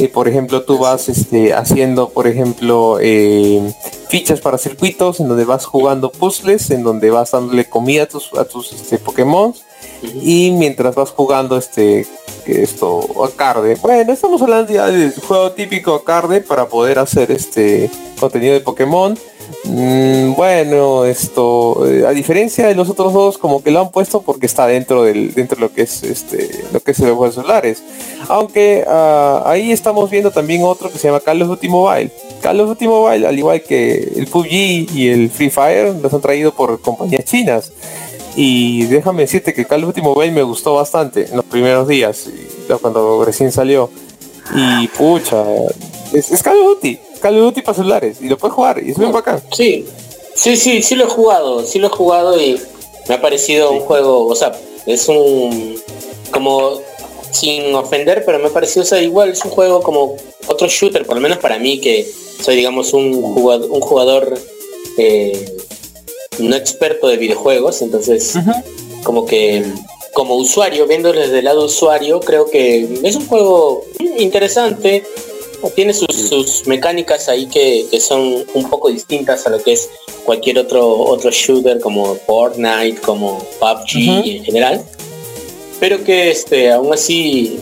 Eh, 0.00 0.08
por 0.08 0.28
ejemplo, 0.28 0.62
tú 0.62 0.78
vas 0.78 1.10
este, 1.10 1.52
haciendo, 1.52 2.08
por 2.08 2.26
ejemplo, 2.26 2.96
eh, 3.02 3.60
fichas 4.08 4.40
para 4.40 4.56
circuitos 4.56 5.20
en 5.20 5.28
donde 5.28 5.44
vas 5.44 5.66
jugando 5.66 6.10
puzzles, 6.10 6.70
en 6.70 6.82
donde 6.82 7.10
vas 7.10 7.32
dándole 7.32 7.66
comida 7.66 8.04
a 8.04 8.06
tus, 8.06 8.32
a 8.32 8.46
tus 8.46 8.72
este, 8.72 8.96
Pokémon 8.96 9.54
y 10.22 10.52
mientras 10.52 10.94
vas 10.94 11.10
jugando 11.10 11.58
este 11.58 12.06
esto 12.46 13.06
arcade. 13.22 13.76
Bueno, 13.82 14.10
estamos 14.14 14.40
hablando 14.40 14.72
ya 14.72 14.86
del 14.86 15.12
juego 15.12 15.52
típico 15.52 16.02
arcade 16.06 16.40
para 16.40 16.66
poder 16.66 16.98
hacer 16.98 17.30
este 17.30 17.90
contenido 18.18 18.54
de 18.54 18.60
Pokémon. 18.60 19.18
Mm, 19.64 20.34
bueno, 20.34 21.04
esto 21.04 21.86
eh, 21.86 22.06
a 22.06 22.10
diferencia 22.10 22.66
de 22.66 22.74
los 22.74 22.88
otros 22.88 23.12
dos 23.12 23.38
como 23.38 23.62
que 23.62 23.70
lo 23.70 23.80
han 23.80 23.90
puesto 23.90 24.22
porque 24.22 24.46
está 24.46 24.66
dentro 24.66 25.02
del 25.04 25.34
dentro 25.34 25.56
de 25.56 25.62
lo 25.62 25.72
que 25.72 25.82
es 25.82 26.02
este 26.02 26.48
lo 26.72 26.80
que 26.80 26.92
es 26.92 27.00
el 27.00 27.12
juego 27.14 27.30
celulares. 27.30 27.82
Aunque 28.28 28.84
ah, 28.86 29.42
ahí 29.46 29.72
estamos 29.72 30.10
viendo 30.10 30.30
también 30.30 30.62
otro 30.64 30.90
que 30.90 30.98
se 30.98 31.08
llama 31.08 31.20
Call 31.20 31.42
of 31.42 31.48
Duty 31.48 31.68
Mobile. 31.68 32.10
Call 32.40 32.60
of 32.60 32.68
Duty 32.68 32.88
Mobile, 32.88 33.26
al 33.26 33.38
igual 33.38 33.62
que 33.62 34.12
el 34.16 34.26
PUBG 34.26 34.94
y 34.94 35.08
el 35.08 35.30
Free 35.30 35.50
Fire, 35.50 35.94
los 36.00 36.12
han 36.12 36.20
traído 36.20 36.52
por 36.52 36.80
compañías 36.80 37.24
chinas. 37.24 37.72
Y 38.36 38.84
déjame 38.84 39.22
decirte 39.22 39.52
que 39.52 39.66
Call 39.66 39.84
of 39.84 39.88
Duty 39.88 40.02
Mobile 40.02 40.32
me 40.32 40.42
gustó 40.42 40.74
bastante 40.74 41.26
en 41.28 41.36
los 41.36 41.44
primeros 41.44 41.86
días, 41.88 42.30
cuando 42.80 43.24
recién 43.24 43.52
salió. 43.52 43.90
Y 44.54 44.88
pucha, 44.88 45.44
es, 46.12 46.30
es 46.30 46.42
Call 46.42 46.58
Duty, 46.64 46.98
Call 47.20 47.36
of 47.36 47.44
Duty 47.44 47.62
para 47.62 47.76
celulares, 47.76 48.18
y 48.20 48.28
lo 48.28 48.36
puedes 48.36 48.54
jugar, 48.54 48.82
y 48.82 48.90
es 48.90 48.98
bien 48.98 49.12
bacán. 49.12 49.40
Sí, 49.52 49.86
sí, 50.34 50.56
sí, 50.56 50.82
sí 50.82 50.94
lo 50.94 51.04
he 51.04 51.08
jugado, 51.08 51.64
sí 51.64 51.78
lo 51.78 51.88
he 51.88 51.90
jugado 51.90 52.40
y 52.40 52.60
me 53.08 53.14
ha 53.14 53.20
parecido 53.20 53.70
un 53.70 53.80
juego, 53.80 54.26
o 54.26 54.34
sea, 54.34 54.52
es 54.86 55.08
un 55.08 55.80
como 56.30 56.80
sin 57.32 57.74
ofender, 57.74 58.24
pero 58.24 58.38
me 58.38 58.48
ha 58.48 58.52
parecido, 58.52 58.82
o 58.82 58.86
sea, 58.86 59.00
igual 59.00 59.30
es 59.30 59.44
un 59.44 59.50
juego 59.50 59.82
como 59.82 60.16
otro 60.46 60.68
shooter, 60.68 61.06
por 61.06 61.16
lo 61.16 61.20
menos 61.20 61.38
para 61.38 61.58
mí 61.58 61.80
que 61.80 62.10
soy 62.40 62.56
digamos 62.56 62.92
un 62.92 63.20
jugador, 63.20 63.70
un 63.70 63.80
jugador 63.80 64.38
eh, 64.96 65.56
no 66.38 66.56
experto 66.56 67.08
de 67.08 67.16
videojuegos, 67.16 67.82
entonces 67.82 68.34
como 69.04 69.26
que 69.26 69.64
como 70.12 70.36
usuario, 70.36 70.86
viéndolo 70.86 71.20
desde 71.20 71.38
el 71.38 71.44
lado 71.44 71.64
usuario, 71.64 72.20
creo 72.20 72.50
que 72.50 73.00
es 73.04 73.16
un 73.16 73.26
juego 73.26 73.84
interesante, 74.18 75.04
tiene 75.68 75.92
sus, 75.92 76.08
sus 76.14 76.66
mecánicas 76.66 77.28
ahí 77.28 77.46
que, 77.46 77.86
que 77.90 78.00
son 78.00 78.44
un 78.54 78.70
poco 78.70 78.88
distintas 78.88 79.46
a 79.46 79.50
lo 79.50 79.62
que 79.62 79.72
es 79.74 79.90
cualquier 80.24 80.58
otro 80.58 80.88
otro 80.88 81.30
shooter 81.30 81.80
como 81.80 82.14
Fortnite, 82.14 83.00
como 83.02 83.38
PUBG 83.58 84.26
en 84.36 84.44
general, 84.44 84.84
pero 85.78 86.02
que 86.02 86.30
este 86.30 86.72
aún 86.72 86.92
así 86.94 87.58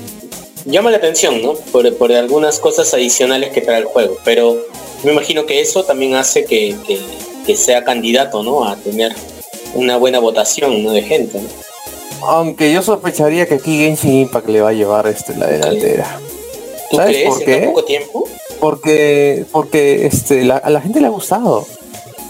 llama 0.65 0.91
la 0.91 0.99
atención, 0.99 1.43
¿no? 1.43 1.55
Por, 1.73 1.93
por 1.97 2.13
algunas 2.13 2.59
cosas 2.61 2.93
adicionales 2.95 3.51
que 3.51 3.61
trae 3.63 3.79
el 3.79 3.85
juego, 3.87 4.17
pero 4.25 4.57
me 5.03 5.13
imagino 5.13 5.47
que 5.47 5.61
eso 5.61 5.83
también 5.85 6.15
hace 6.15 6.45
que, 6.45 6.77
que- 6.87 7.01
que 7.47 7.57
sea 7.57 7.83
candidato, 7.83 8.43
¿no? 8.43 8.69
A 8.69 8.77
tener 8.77 9.15
una 9.75 9.97
buena 9.97 10.19
votación, 10.19 10.83
¿no? 10.83 10.93
De 10.93 11.01
gente, 11.01 11.41
¿no? 11.41 11.49
Aunque 12.27 12.71
yo 12.73 12.83
sospecharía 12.83 13.47
que 13.47 13.55
aquí 13.55 13.79
Genshin 13.79 14.13
Impact 14.21 14.49
le 14.49 14.61
va 14.61 14.69
a 14.69 14.73
llevar 14.75 15.07
este, 15.07 15.35
la 15.35 15.47
delantera. 15.47 16.21
¿Tú 16.91 16.97
¿Sabes 16.97 17.17
crees 17.17 17.29
por 17.29 17.41
en 17.43 17.47
qué? 17.47 17.57
tan 17.57 17.65
poco 17.69 17.85
tiempo? 17.85 18.25
Porque, 18.61 19.45
porque 19.53 20.07
este, 20.07 20.45
la- 20.45 20.57
a 20.57 20.71
la 20.71 20.81
gente 20.81 21.01
le 21.01 21.07
ha 21.07 21.11
gustado. 21.11 21.67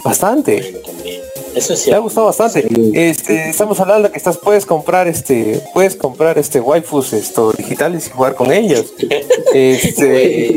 Bastante. 0.04 0.60
Bueno, 0.60 0.78
también. 0.86 1.20
Eso 1.54 1.72
es 1.72 1.88
Me 1.88 1.94
ha 1.94 1.98
gustado 1.98 2.26
bastante. 2.26 2.68
Este, 2.92 3.48
estamos 3.48 3.80
hablando 3.80 4.12
que 4.12 4.18
estás, 4.18 4.36
puedes 4.36 4.64
comprar 4.66 5.08
este, 5.08 5.60
puedes 5.74 5.96
comprar 5.96 6.38
este 6.38 6.60
waifus 6.60 7.12
esto, 7.14 7.52
digitales 7.52 8.06
y 8.06 8.10
jugar 8.10 8.34
con 8.34 8.52
ellos. 8.52 8.92
Este, 9.54 10.52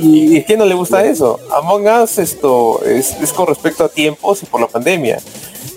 y, 0.00 0.34
y 0.36 0.38
¿a 0.38 0.44
quién 0.44 0.58
no 0.58 0.64
le 0.64 0.74
gusta 0.74 1.04
eso? 1.04 1.38
Among 1.54 1.86
Us 1.86 2.18
esto 2.18 2.82
es, 2.84 3.14
es 3.22 3.30
con 3.32 3.46
respecto 3.46 3.84
a 3.84 3.88
tiempos 3.90 4.42
y 4.42 4.46
por 4.46 4.60
la 4.60 4.68
pandemia. 4.68 5.18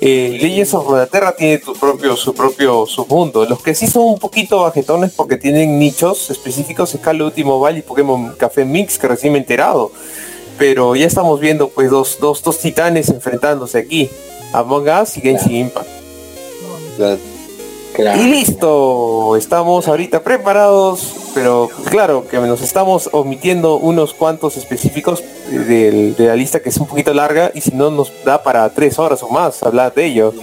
Eh, 0.01 0.37
Legends 0.41 0.73
of 0.73 0.87
Runeterra 0.87 1.35
tiene 1.35 1.57
tu 1.59 1.73
propio, 1.73 2.15
su 2.15 2.33
propio 2.33 2.85
submundo. 2.85 3.45
Los 3.45 3.61
que 3.61 3.73
sí 3.73 3.87
son 3.87 4.03
un 4.03 4.19
poquito 4.19 4.61
bajetones 4.61 5.11
porque 5.13 5.37
tienen 5.37 5.79
nichos 5.79 6.29
específicos 6.29 6.93
es 6.93 7.01
Call 7.01 7.21
of 7.21 7.29
Duty 7.29 7.43
Mobile 7.43 7.79
y 7.79 7.81
Pokémon 7.81 8.35
Café 8.37 8.65
Mix, 8.65 8.97
que 8.97 9.07
recién 9.07 9.33
me 9.33 9.39
he 9.39 9.41
enterado. 9.41 9.91
Pero 10.57 10.95
ya 10.95 11.05
estamos 11.05 11.39
viendo 11.39 11.69
pues 11.69 11.89
dos, 11.89 12.17
dos, 12.19 12.43
dos 12.43 12.59
titanes 12.59 13.09
enfrentándose 13.09 13.77
aquí. 13.77 14.09
Among 14.53 14.87
Us 14.87 15.17
y 15.17 15.21
Genshin 15.21 15.55
Impact. 15.55 15.89
Claro. 16.97 17.34
Claro. 17.95 18.21
Y 18.21 18.25
listo, 18.25 19.37
estamos 19.37 19.87
ahorita 19.87 20.21
preparados, 20.21 21.31
pero 21.33 21.69
claro 21.89 22.27
que 22.27 22.37
nos 22.39 22.61
estamos 22.61 23.09
omitiendo 23.13 23.77
unos 23.77 24.13
cuantos 24.13 24.57
específicos 24.57 25.23
de, 25.49 26.13
la 26.17 26.35
lista 26.35 26.59
que 26.59 26.67
es 26.67 26.77
un 26.77 26.87
poquito 26.87 27.13
larga 27.13 27.51
y 27.53 27.61
si 27.61 27.71
no 27.71 27.91
nos 27.91 28.11
da 28.25 28.43
para 28.43 28.69
tres 28.71 28.99
horas 28.99 29.23
o 29.23 29.29
más 29.29 29.63
hablar 29.63 29.93
de 29.93 30.07
ello. 30.07 30.33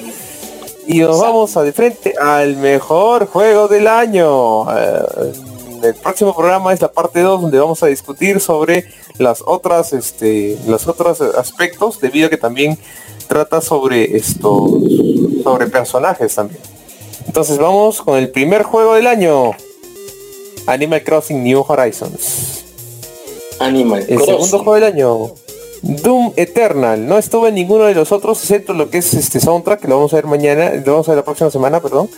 Y 0.86 1.00
nos 1.00 1.20
vamos 1.20 1.54
a 1.58 1.62
de 1.62 1.74
frente 1.74 2.14
al 2.18 2.56
mejor 2.56 3.26
juego 3.26 3.68
del 3.68 3.86
año. 3.86 4.62
Eh, 4.74 5.32
el 5.82 5.94
próximo 5.96 6.34
programa 6.34 6.72
es 6.72 6.80
la 6.80 6.90
parte 6.90 7.20
2 7.20 7.42
donde 7.42 7.58
vamos 7.58 7.82
a 7.82 7.86
discutir 7.86 8.40
sobre 8.40 8.86
las 9.18 9.42
otras, 9.44 9.92
este, 9.92 10.56
los 10.66 10.88
otros 10.88 11.20
aspectos 11.20 12.00
debido 12.00 12.28
a 12.28 12.30
que 12.30 12.38
también 12.38 12.78
trata 13.28 13.60
sobre 13.60 14.16
esto, 14.16 14.80
sobre 15.44 15.66
personajes 15.66 16.34
también. 16.34 16.71
Entonces 17.32 17.56
vamos 17.56 18.02
con 18.02 18.18
el 18.18 18.28
primer 18.28 18.62
juego 18.62 18.92
del 18.92 19.06
año. 19.06 19.52
Animal 20.66 21.02
Crossing 21.02 21.42
New 21.42 21.64
Horizons. 21.66 22.62
Animal 23.58 24.00
El 24.00 24.16
Crossing. 24.16 24.26
segundo 24.34 24.58
juego 24.58 24.74
del 24.74 24.84
año. 24.84 25.30
Doom 25.80 26.34
Eternal. 26.36 27.06
No 27.06 27.16
estuvo 27.16 27.48
en 27.48 27.54
ninguno 27.54 27.84
de 27.84 27.94
los 27.94 28.12
otros, 28.12 28.38
excepto 28.42 28.74
lo 28.74 28.90
que 28.90 28.98
es 28.98 29.14
este 29.14 29.40
soundtrack, 29.40 29.80
que 29.80 29.88
lo 29.88 29.96
vamos 29.96 30.12
a 30.12 30.16
ver 30.16 30.26
mañana, 30.26 30.72
lo 30.84 30.92
vamos 30.92 31.08
a 31.08 31.12
ver 31.12 31.16
la 31.20 31.24
próxima 31.24 31.50
semana, 31.50 31.80
perdón. 31.80 32.10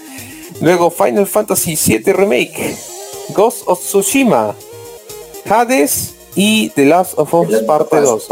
Luego 0.61 0.91
Final 0.91 1.29
Fantasy 1.29 1.77
VII 1.77 2.13
Remake. 2.13 2.77
Ghost 3.29 3.63
of 3.67 3.79
Tsushima. 3.79 4.57
Hades 5.49 6.15
y 6.35 6.71
The 6.71 6.87
Last 6.87 7.17
of 7.17 7.33
Us 7.33 7.63
Parte 7.63 8.01
2. 8.01 8.29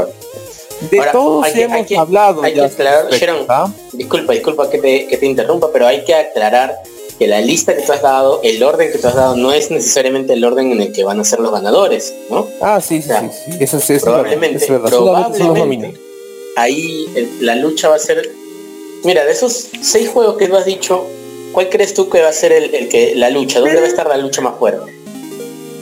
De 0.91 0.99
Ahora, 0.99 1.13
todos 1.13 1.45
hay 1.45 1.61
hemos 1.61 1.89
hay 1.89 1.97
hablado. 1.97 2.43
hay 2.43 2.55
que 2.55 2.59
ya 2.59 2.65
aclarar, 2.67 3.05
al 3.07 3.11
respecto, 3.13 3.47
Sharon. 3.47 3.75
Disculpa, 3.93 4.33
disculpa 4.33 4.71
que 4.71 4.79
te, 4.79 5.07
que 5.07 5.17
te 5.17 5.27
interrumpa, 5.27 5.69
pero 5.73 5.87
hay 5.87 6.05
que 6.05 6.15
aclarar 6.15 6.77
que 7.19 7.27
la 7.27 7.41
lista 7.41 7.77
que 7.77 7.83
tú 7.83 7.93
has 7.93 8.03
dado, 8.03 8.41
el 8.43 8.63
orden 8.63 8.91
que 8.91 8.99
tú 8.99 9.07
has 9.07 9.15
dado, 9.15 9.37
no 9.37 9.53
es 9.53 9.71
necesariamente 9.71 10.33
el 10.33 10.45
orden 10.45 10.73
en 10.73 10.81
el 10.81 10.93
que 10.93 11.05
van 11.05 11.21
a 11.21 11.25
ser 11.25 11.41
los 11.41 11.53
ganadores, 11.53 12.13
¿no? 12.31 12.47
Ah, 12.61 12.81
sí, 12.81 13.03
sí, 13.03 13.11
O 13.11 13.13
sea, 13.13 13.21
sí, 13.21 13.29
sí. 13.53 13.59
Eso, 13.61 13.77
es- 13.79 14.03
probablemente, 14.03 14.59
verdad, 14.67 14.87
es 14.87 14.93
verdad. 14.93 15.31
Probablemente, 15.37 16.01
ahí 16.57 17.07
el- 17.15 17.47
la 17.47 17.55
lucha 17.57 17.89
va 17.89 17.97
a 17.97 17.99
ser. 17.99 18.31
Mira, 19.05 19.25
de 19.25 19.33
esos 19.33 19.69
seis 19.83 20.09
juegos 20.09 20.37
que 20.39 20.49
tú 20.49 20.57
has 20.57 20.65
dicho, 20.65 21.05
¿cuál 21.53 21.69
crees 21.69 21.93
tú 21.93 22.09
que 22.09 22.23
va 22.23 22.29
a 22.29 22.33
ser 22.33 22.53
el, 22.53 22.75
el 22.75 22.89
que 22.89 23.15
la 23.15 23.31
lucha? 23.31 23.61
¿Dónde 23.61 23.77
va 23.77 23.87
a 23.87 23.89
estar 23.89 24.07
la 24.09 24.17
lucha 24.17 24.41
más 24.41 24.55
fuerte? 24.59 24.91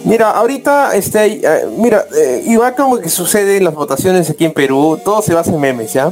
Mira, 0.04 0.30
ahorita, 0.30 0.96
este, 0.96 1.26
eh, 1.26 1.66
mira, 1.76 2.06
eh, 2.16 2.42
igual 2.46 2.74
como 2.74 2.98
que 2.98 3.10
sucede 3.10 3.58
en 3.58 3.64
las 3.64 3.74
votaciones 3.74 4.30
aquí 4.30 4.46
en 4.46 4.52
Perú, 4.52 4.98
todo 5.04 5.20
se 5.20 5.34
basa 5.34 5.50
en 5.50 5.60
memes, 5.60 5.92
¿ya? 5.92 6.10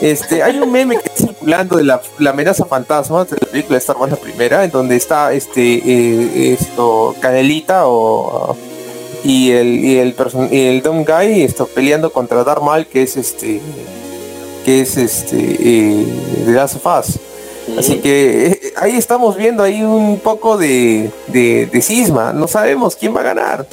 Este, 0.00 0.42
hay 0.42 0.58
un 0.58 0.72
meme 0.72 0.96
que 0.98 1.08
está 1.08 1.26
circulando 1.26 1.76
de 1.76 1.84
la, 1.84 2.00
la 2.18 2.30
amenaza 2.30 2.64
fantasma 2.64 3.24
de 3.26 3.36
la 3.40 3.46
película 3.46 3.74
de 3.74 3.80
Star 3.80 3.96
Wars 3.98 4.10
la 4.12 4.16
primera, 4.18 4.64
en 4.64 4.70
donde 4.70 4.96
está 4.96 5.32
este 5.34 5.74
eh, 5.84 6.52
esto 6.58 7.14
Canelita 7.20 7.82
o 7.86 8.56
y 9.22 9.50
el 9.50 9.84
y 9.84 9.98
el 9.98 10.16
person- 10.16 10.48
y 10.50 10.58
el 10.68 10.80
Dumb 10.82 11.06
Guy 11.06 11.42
esto 11.42 11.66
peleando 11.66 12.10
contra 12.10 12.42
Darth 12.44 12.62
Maul 12.62 12.86
que 12.86 13.02
es 13.02 13.18
este 13.18 13.60
que 14.64 14.80
es 14.80 14.96
este 14.96 15.36
eh, 15.38 16.06
de 16.46 16.52
Last 16.52 16.76
of 16.76 16.86
Us. 16.86 17.18
Así 17.78 17.96
que 17.98 18.46
eh, 18.46 18.60
ahí 18.78 18.96
estamos 18.96 19.36
viendo 19.36 19.62
ahí 19.62 19.82
un 19.82 20.18
poco 20.18 20.56
de, 20.56 21.10
de, 21.28 21.66
de 21.66 21.82
cisma. 21.82 22.32
No 22.32 22.48
sabemos 22.48 22.96
quién 22.96 23.14
va 23.14 23.20
a 23.20 23.24
ganar. 23.24 23.66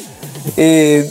Eh, 0.58 1.10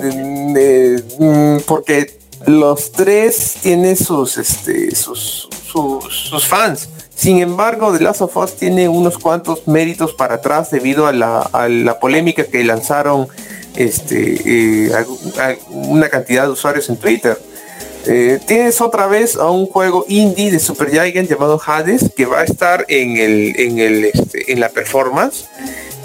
eh, 0.00 1.02
mm, 1.18 1.56
porque 1.66 2.17
los 2.46 2.92
tres 2.92 3.56
tienen 3.62 3.96
sus, 3.96 4.38
este, 4.38 4.94
sus, 4.94 5.48
sus, 5.70 6.46
fans. 6.46 6.88
Sin 7.14 7.40
embargo, 7.40 7.92
The 7.92 8.04
Last 8.04 8.22
of 8.22 8.36
Us 8.36 8.54
tiene 8.54 8.88
unos 8.88 9.18
cuantos 9.18 9.66
méritos 9.66 10.14
para 10.14 10.36
atrás 10.36 10.70
debido 10.70 11.06
a 11.06 11.12
la, 11.12 11.40
a 11.40 11.68
la 11.68 11.98
polémica 11.98 12.44
que 12.44 12.62
lanzaron 12.64 13.28
este, 13.74 14.88
eh, 14.88 14.92
una 15.68 16.08
cantidad 16.08 16.44
de 16.44 16.50
usuarios 16.50 16.88
en 16.88 16.96
Twitter. 16.96 17.38
Eh, 18.06 18.38
tienes 18.46 18.80
otra 18.80 19.06
vez 19.06 19.36
a 19.36 19.50
un 19.50 19.66
juego 19.66 20.04
indie 20.08 20.50
de 20.50 20.58
Super 20.60 20.90
Giant 20.90 21.28
llamado 21.28 21.60
Hades 21.64 22.10
que 22.16 22.26
va 22.26 22.40
a 22.40 22.44
estar 22.44 22.86
en 22.88 23.16
el 23.16 23.54
en 23.60 23.78
el 23.78 24.04
este, 24.06 24.52
en 24.52 24.60
la 24.60 24.68
performance. 24.68 25.46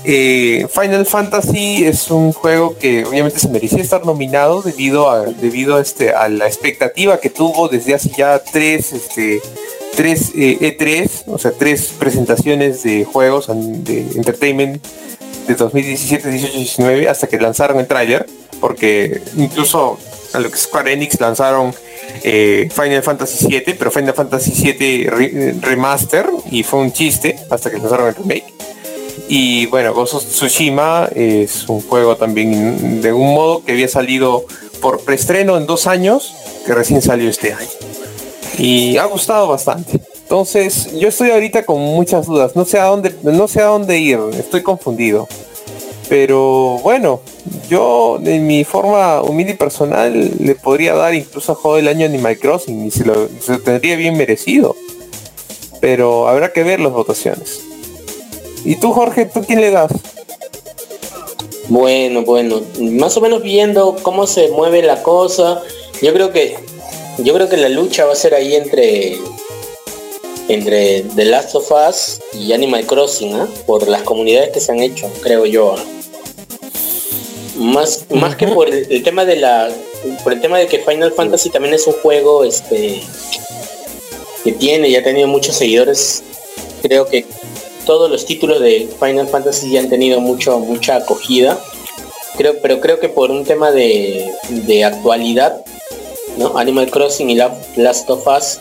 Eh, 0.06 0.68
Final 0.70 1.06
Fantasy 1.06 1.86
es 1.86 2.12
un 2.12 2.34
juego 2.34 2.78
que 2.78 3.06
obviamente 3.06 3.40
se 3.40 3.48
merecía 3.48 3.82
estar 3.82 4.06
nominado 4.06 4.62
debido 4.62 5.10
a 5.10 5.22
debido 5.26 5.80
este 5.80 6.12
a 6.12 6.28
la 6.28 6.46
expectativa 6.48 7.20
que 7.20 7.30
tuvo 7.30 7.70
desde 7.70 7.94
hace 7.96 8.10
ya 8.18 8.40
tres 8.40 8.92
este 8.92 9.42
tres 9.96 10.32
eh, 10.36 10.58
E3, 10.78 11.24
o 11.28 11.38
sea 11.38 11.52
tres 11.58 11.94
presentaciones 11.98 12.84
de 12.84 13.06
juegos 13.06 13.48
de 13.48 14.00
entertainment 14.16 14.84
de 15.48 15.56
2017, 15.56 16.30
18, 16.30 16.58
19 16.58 17.10
hasta 17.10 17.28
que 17.28 17.40
lanzaron 17.40 17.80
el 17.80 17.88
tráiler 17.88 18.26
porque 18.60 19.22
incluso 19.38 19.98
a 20.34 20.40
lo 20.40 20.50
que 20.52 20.58
Square 20.58 20.92
Enix 20.94 21.20
lanzaron 21.22 21.74
eh, 22.24 22.68
Final 22.74 23.04
Fantasy 23.04 23.46
7 23.48 23.76
pero 23.80 23.90
Final 23.92 24.14
Fantasy 24.14 24.52
7 24.54 25.08
re- 25.10 25.56
remaster 25.62 26.26
y 26.52 26.64
fue 26.64 26.80
un 26.80 26.92
chiste 26.92 27.38
hasta 27.50 27.70
que 27.72 27.78
lanzaron 27.78 28.08
el 28.10 28.16
remake 28.16 28.46
y 29.28 29.66
bueno 29.68 29.94
Ghost 29.94 30.30
Tsushima 30.30 31.10
es 31.16 31.68
un 31.70 31.82
juego 31.82 32.18
también 32.18 33.02
de 33.02 33.14
un 33.14 33.34
modo 33.34 33.64
que 33.64 33.72
había 33.72 33.88
salido 33.88 34.46
por 34.82 35.00
preestreno 35.02 35.58
en 35.58 35.66
dos 35.66 35.88
años 35.88 36.34
que 36.66 36.74
recién 36.74 37.02
salió 37.02 37.30
este 37.30 37.54
año. 37.54 37.70
Y 38.58 38.98
ha 38.98 39.06
gustado 39.06 39.48
bastante. 39.48 40.02
Entonces 40.22 40.92
yo 41.00 41.08
estoy 41.08 41.32
ahorita 41.32 41.66
con 41.66 41.80
muchas 41.80 42.26
dudas. 42.26 42.56
No 42.56 42.66
sé 42.66 42.80
a 42.80 42.86
dónde 42.86 43.16
no 43.24 43.48
sé 43.48 43.62
a 43.62 43.66
dónde 43.66 43.98
ir. 44.00 44.20
Estoy 44.38 44.62
confundido. 44.62 45.28
Pero 46.10 46.80
bueno, 46.84 47.22
yo 47.70 48.20
en 48.24 48.46
mi 48.46 48.64
forma 48.66 49.22
humilde 49.22 49.54
y 49.54 49.56
personal 49.56 50.32
le 50.40 50.56
podría 50.56 50.94
dar 50.94 51.14
incluso 51.16 51.54
a 51.54 51.56
juego 51.56 51.78
del 51.78 51.88
año 51.88 52.06
Animal 52.06 52.38
Crossing 52.38 52.86
y 52.86 52.92
se 52.92 53.06
lo 53.06 53.28
tendría 53.64 53.96
bien 53.96 54.18
merecido. 54.18 54.76
Pero 55.80 56.28
habrá 56.28 56.52
que 56.52 56.64
ver 56.64 56.80
las 56.80 56.92
votaciones. 56.92 57.73
¿Y 58.66 58.76
tú 58.76 58.92
Jorge, 58.92 59.26
tú 59.26 59.44
quién 59.46 59.62
le 59.62 59.72
das? 59.72 59.92
Bueno, 61.70 62.24
bueno, 62.24 62.62
más 62.80 63.16
o 63.18 63.22
menos 63.22 63.42
viendo 63.42 63.96
cómo 64.02 64.28
se 64.28 64.50
mueve 64.50 64.82
la 64.84 65.02
cosa, 65.02 65.62
yo 66.02 66.14
creo 66.14 66.32
que 66.32 66.56
yo 67.20 67.34
creo 67.34 67.48
que 67.48 67.58
la 67.58 67.70
lucha 67.70 68.06
va 68.06 68.14
a 68.14 68.16
ser 68.16 68.34
ahí 68.34 68.56
entre 68.56 69.18
entre 70.50 71.02
The 71.16 71.26
Last 71.26 71.56
of 71.56 71.72
Us 71.72 72.20
y 72.34 72.52
Animal 72.52 72.86
Crossing, 72.86 73.34
¿ah? 73.36 73.48
por 73.66 73.88
las 73.88 74.04
comunidades 74.04 74.52
que 74.52 74.60
se 74.60 74.72
han 74.72 74.82
hecho, 74.82 75.10
creo 75.22 75.46
yo. 75.46 75.76
¿ah? 75.78 75.84
Más, 77.58 78.06
más 78.10 78.36
que 78.36 78.48
por 78.48 78.68
el, 78.68 78.92
el 78.92 79.04
tema 79.04 79.26
de 79.26 79.38
la 79.38 79.72
por 80.24 80.34
el 80.34 80.42
tema 80.42 80.58
de 80.58 80.68
que 80.68 80.80
Final 80.80 81.14
Fantasy 81.14 81.50
también 81.50 81.74
es 81.74 81.88
un 81.88 81.94
juego 81.94 82.44
este 82.44 83.02
que 84.44 84.52
tiene 84.52 84.90
y 84.90 84.96
ha 84.98 85.04
tenido 85.04 85.28
muchos 85.28 85.56
seguidores, 85.56 86.22
creo 86.82 87.08
que 87.08 87.26
todos 87.86 88.10
los 88.10 88.26
títulos 88.26 88.60
de 88.62 88.90
Final 89.00 89.28
Fantasy 89.28 89.72
ya 89.72 89.80
han 89.80 89.90
tenido 89.90 90.20
mucho 90.22 90.60
mucha 90.60 90.96
acogida. 90.98 91.60
Creo, 92.38 92.56
pero 92.62 92.80
creo 92.80 93.00
que 93.00 93.10
por 93.10 93.30
un 93.32 93.44
tema 93.46 93.72
de, 93.72 94.32
de 94.50 94.84
actualidad, 94.84 95.64
¿no? 96.38 96.58
Animal 96.58 96.90
Crossing 96.90 97.30
y 97.30 97.36
La- 97.36 97.56
Last 97.76 98.10
of 98.10 98.26
Us 98.28 98.58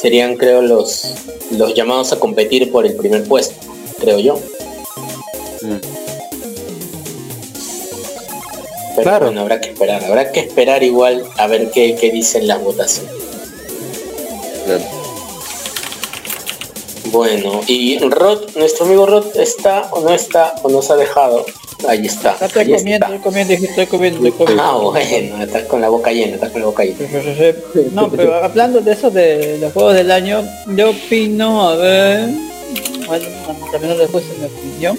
serían 0.00 0.36
creo 0.36 0.60
los 0.62 1.14
los 1.50 1.74
llamados 1.74 2.12
a 2.12 2.18
competir 2.18 2.70
por 2.72 2.84
el 2.86 2.94
primer 2.96 3.24
puesto, 3.24 3.54
creo 4.00 4.18
yo. 4.18 4.38
Pero 8.94 9.02
Claro. 9.02 9.26
bueno, 9.26 9.42
habrá 9.42 9.60
que 9.60 9.68
esperar, 9.70 10.04
habrá 10.04 10.32
que 10.32 10.40
esperar 10.40 10.82
igual 10.82 11.24
a 11.36 11.46
ver 11.46 11.70
qué, 11.70 11.96
qué 12.00 12.10
dicen 12.10 12.46
las 12.46 12.62
votaciones. 12.62 13.12
Claro. 14.64 14.82
Bueno, 17.16 17.62
y 17.66 17.98
Rod, 17.98 18.50
nuestro 18.56 18.84
amigo 18.84 19.06
Rod, 19.06 19.24
¿está 19.38 19.88
o 19.90 20.02
no 20.02 20.12
está 20.12 20.54
o 20.62 20.68
nos 20.68 20.90
ha 20.90 20.96
dejado? 20.96 21.46
Ahí 21.88 22.04
está. 22.04 22.36
Estoy 22.38 22.64
ahí 22.64 22.72
comiendo, 22.76 23.06
está. 23.06 23.06
estoy 23.06 23.18
comiendo, 23.32 23.54
estoy 23.54 23.86
comiendo, 23.86 24.18
estoy 24.18 24.32
comiendo. 24.32 24.62
Ah, 24.62 24.76
bueno, 24.82 25.42
estás 25.42 25.62
con 25.62 25.80
la 25.80 25.88
boca 25.88 26.12
llena, 26.12 26.34
estás 26.34 26.50
con 26.50 26.60
la 26.60 26.66
boca 26.66 26.84
llena. 26.84 26.98
No, 27.92 28.10
pero 28.10 28.34
hablando 28.34 28.82
de 28.82 28.92
eso 28.92 29.10
de 29.10 29.56
los 29.62 29.72
juegos 29.72 29.94
del 29.94 30.10
año, 30.10 30.44
yo 30.76 30.90
opino, 30.90 31.70
a 31.70 31.76
ver, 31.76 32.28
bueno, 33.06 33.24
también 33.72 33.96
después 33.96 34.22
en 34.34 34.40
mi 34.42 34.46
opinión, 34.48 34.98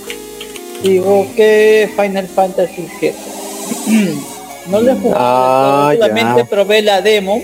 digo 0.81 1.27
que 1.35 1.87
Final 1.95 2.27
Fantasy 2.27 2.87
VII. 2.99 3.13
no 4.71 4.81
lo 4.81 4.91
he 4.91 4.95
jugado, 4.95 5.19
Ah, 5.19 5.91
solamente 5.93 6.41
ya. 6.41 6.49
probé 6.49 6.81
la 6.81 6.99
demo. 7.03 7.39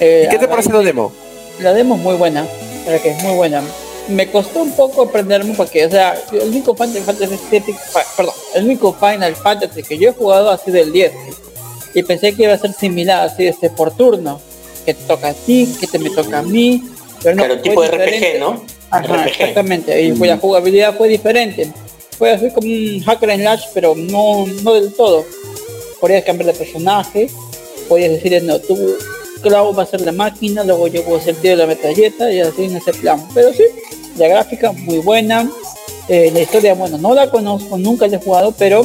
Eh, 0.00 0.24
¿Y 0.26 0.30
qué 0.30 0.38
te 0.38 0.46
ver, 0.46 0.64
la 0.72 0.80
demo? 0.80 1.12
La 1.60 1.74
demo 1.74 1.94
es 1.96 2.00
muy 2.00 2.14
buena, 2.16 2.46
para 2.86 2.98
que 3.02 3.10
es 3.10 3.22
muy 3.22 3.34
buena. 3.34 3.62
Me 4.08 4.30
costó 4.30 4.62
un 4.62 4.70
poco 4.72 5.02
aprenderme 5.02 5.52
porque, 5.54 5.84
o 5.84 5.90
sea, 5.90 6.16
el 6.32 6.48
único 6.48 6.74
Final 6.76 7.02
Fantasy 7.02 7.38
VII, 7.50 7.74
perdón, 8.16 8.34
el 8.54 8.64
único 8.64 8.94
Final 8.94 9.34
Fantasy 9.34 9.82
que 9.82 9.98
yo 9.98 10.10
he 10.10 10.12
jugado 10.12 10.48
ha 10.50 10.56
sido 10.56 10.78
el 10.78 10.92
10. 10.92 11.12
Y 11.94 12.02
pensé 12.04 12.34
que 12.34 12.44
iba 12.44 12.52
a 12.52 12.58
ser 12.58 12.72
similar, 12.72 13.26
así, 13.26 13.46
este, 13.46 13.68
por 13.68 13.94
turno. 13.96 14.40
Que 14.84 14.94
te 14.94 15.02
toca 15.04 15.28
a 15.30 15.34
ti, 15.34 15.74
que 15.80 15.88
te 15.88 15.98
me 15.98 16.10
toca 16.10 16.38
a 16.38 16.42
mí. 16.42 16.84
Pero 17.22 17.34
no, 17.34 17.44
Claro, 17.44 17.60
tipo 17.60 17.82
de 17.82 17.88
diferente. 17.90 18.34
RPG, 18.34 18.40
¿no? 18.40 18.62
Ajá, 18.90 19.16
RPG. 19.24 19.28
exactamente. 19.28 20.02
Y 20.02 20.12
pues 20.12 20.30
la 20.30 20.36
jugabilidad 20.38 20.96
fue 20.96 21.08
diferente. 21.08 21.72
Fue 22.16 22.30
así 22.30 22.50
como 22.50 22.68
un 22.68 23.00
hacker 23.02 23.30
and 23.32 23.40
slash, 23.42 23.64
pero 23.74 23.94
no, 23.96 24.46
no 24.62 24.74
del 24.74 24.94
todo. 24.94 25.24
Podías 26.00 26.22
cambiar 26.22 26.52
de 26.52 26.58
personaje, 26.58 27.28
podías 27.88 28.10
decirle, 28.12 28.42
no, 28.42 28.60
tú, 28.60 28.78
Clau 29.42 29.74
va 29.74 29.82
a 29.82 29.86
ser 29.86 30.00
la 30.00 30.12
máquina, 30.12 30.64
luego 30.64 30.86
yo 30.88 31.02
voy 31.04 31.20
a 31.20 31.32
de 31.32 31.56
la 31.56 31.66
metralleta 31.66 32.32
y 32.32 32.40
así 32.40 32.64
en 32.64 32.76
ese 32.76 32.92
plan. 32.92 33.22
Pero 33.34 33.52
sí, 33.52 33.64
la 34.16 34.28
gráfica 34.28 34.72
muy 34.72 34.98
buena. 34.98 35.50
Eh, 36.08 36.30
la 36.32 36.40
historia, 36.40 36.74
bueno, 36.74 36.98
no 36.98 37.14
la 37.14 37.30
conozco, 37.30 37.76
nunca 37.78 38.06
la 38.06 38.16
he 38.16 38.20
jugado, 38.20 38.52
pero 38.56 38.84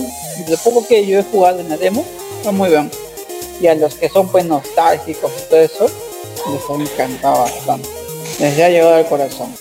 lo 0.50 0.58
poco 0.58 0.86
que 0.88 1.06
yo 1.06 1.20
he 1.20 1.24
jugado 1.24 1.60
en 1.60 1.70
la 1.70 1.78
demo, 1.78 2.04
fue 2.44 2.52
muy 2.52 2.70
bien. 2.70 2.90
Y 3.60 3.68
a 3.68 3.76
los 3.76 3.94
que 3.96 4.10
son 4.10 4.28
pues 4.30 4.46
nostálgicos 4.46 5.32
y 5.38 5.50
todo 5.50 5.60
eso, 5.60 5.86
les 6.52 6.70
ha 6.70 6.92
encantado 6.92 7.42
bastante. 7.42 7.88
Les 8.40 8.60
ha 8.60 8.70
llegado 8.70 8.96
al 8.96 9.08
corazón. 9.08 9.54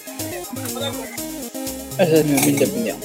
Esa 1.99 2.17
es 2.17 2.25
mi 2.25 2.65
opinión. 2.65 2.97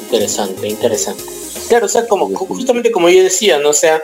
Interesante, 0.00 0.66
interesante. 0.66 1.22
Claro, 1.68 1.84
o 1.84 1.88
sea, 1.90 2.08
como 2.08 2.34
justamente 2.34 2.90
como 2.90 3.10
yo 3.10 3.22
decía, 3.22 3.58
¿no? 3.58 3.74
Sea, 3.74 4.00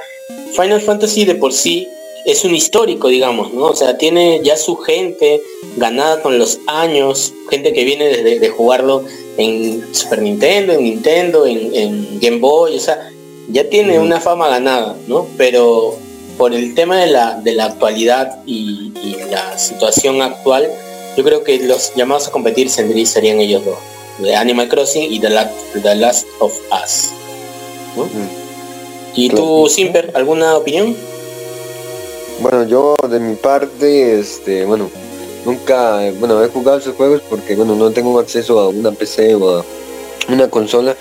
Final 0.54 0.82
Fantasy 0.82 1.24
de 1.24 1.34
por 1.34 1.54
sí 1.54 1.88
es 2.24 2.44
un 2.44 2.54
histórico, 2.54 3.08
digamos, 3.08 3.52
¿no? 3.52 3.66
O 3.66 3.74
sea, 3.76 3.98
tiene 3.98 4.40
ya 4.42 4.56
su 4.56 4.76
gente 4.76 5.40
ganada 5.76 6.22
con 6.22 6.38
los 6.38 6.58
años, 6.66 7.32
gente 7.50 7.72
que 7.72 7.84
viene 7.84 8.06
desde 8.06 8.38
de 8.38 8.48
jugarlo 8.48 9.04
en 9.36 9.84
Super 9.94 10.22
Nintendo, 10.22 10.72
en 10.72 10.84
Nintendo, 10.84 11.46
en, 11.46 11.74
en 11.74 12.20
Game 12.20 12.38
Boy, 12.38 12.76
o 12.76 12.80
sea, 12.80 13.10
ya 13.50 13.68
tiene 13.68 13.98
una 13.98 14.20
fama 14.20 14.48
ganada, 14.48 14.96
¿no? 15.06 15.26
Pero 15.36 15.96
por 16.38 16.54
el 16.54 16.74
tema 16.74 16.98
de 17.00 17.08
la, 17.08 17.40
de 17.40 17.52
la 17.52 17.66
actualidad 17.66 18.38
y, 18.46 18.92
y 19.02 19.16
la 19.30 19.58
situación 19.58 20.22
actual, 20.22 20.70
yo 21.16 21.24
creo 21.24 21.44
que 21.44 21.58
los 21.60 21.92
llamados 21.94 22.28
a 22.28 22.30
competir 22.32 22.70
serían 22.70 23.40
ellos 23.40 23.64
dos. 23.64 23.76
de 24.18 24.34
Animal 24.34 24.68
Crossing 24.68 25.12
y 25.12 25.20
The, 25.20 25.30
La- 25.30 25.52
The 25.82 25.94
Last 25.96 26.26
of 26.40 26.52
Us. 26.72 27.10
¿no? 27.96 28.08
¿Y 29.14 29.28
tú. 29.28 29.68
Simper, 29.68 30.10
alguna 30.14 30.56
opinión? 30.56 30.96
Bueno, 32.40 32.64
yo 32.64 32.94
de 33.08 33.20
mi 33.20 33.36
parte, 33.36 34.18
este, 34.18 34.64
bueno, 34.64 34.90
nunca, 35.44 36.00
bueno, 36.18 36.42
he 36.44 36.48
jugado 36.48 36.78
esos 36.78 36.94
juegos 36.96 37.22
porque, 37.28 37.54
bueno, 37.54 37.74
no 37.74 37.90
tengo 37.90 38.18
acceso 38.18 38.58
a 38.60 38.68
una 38.68 38.90
PC 38.92 39.34
o 39.36 39.58
a 39.58 39.64
una 40.28 40.48
consola. 40.50 40.96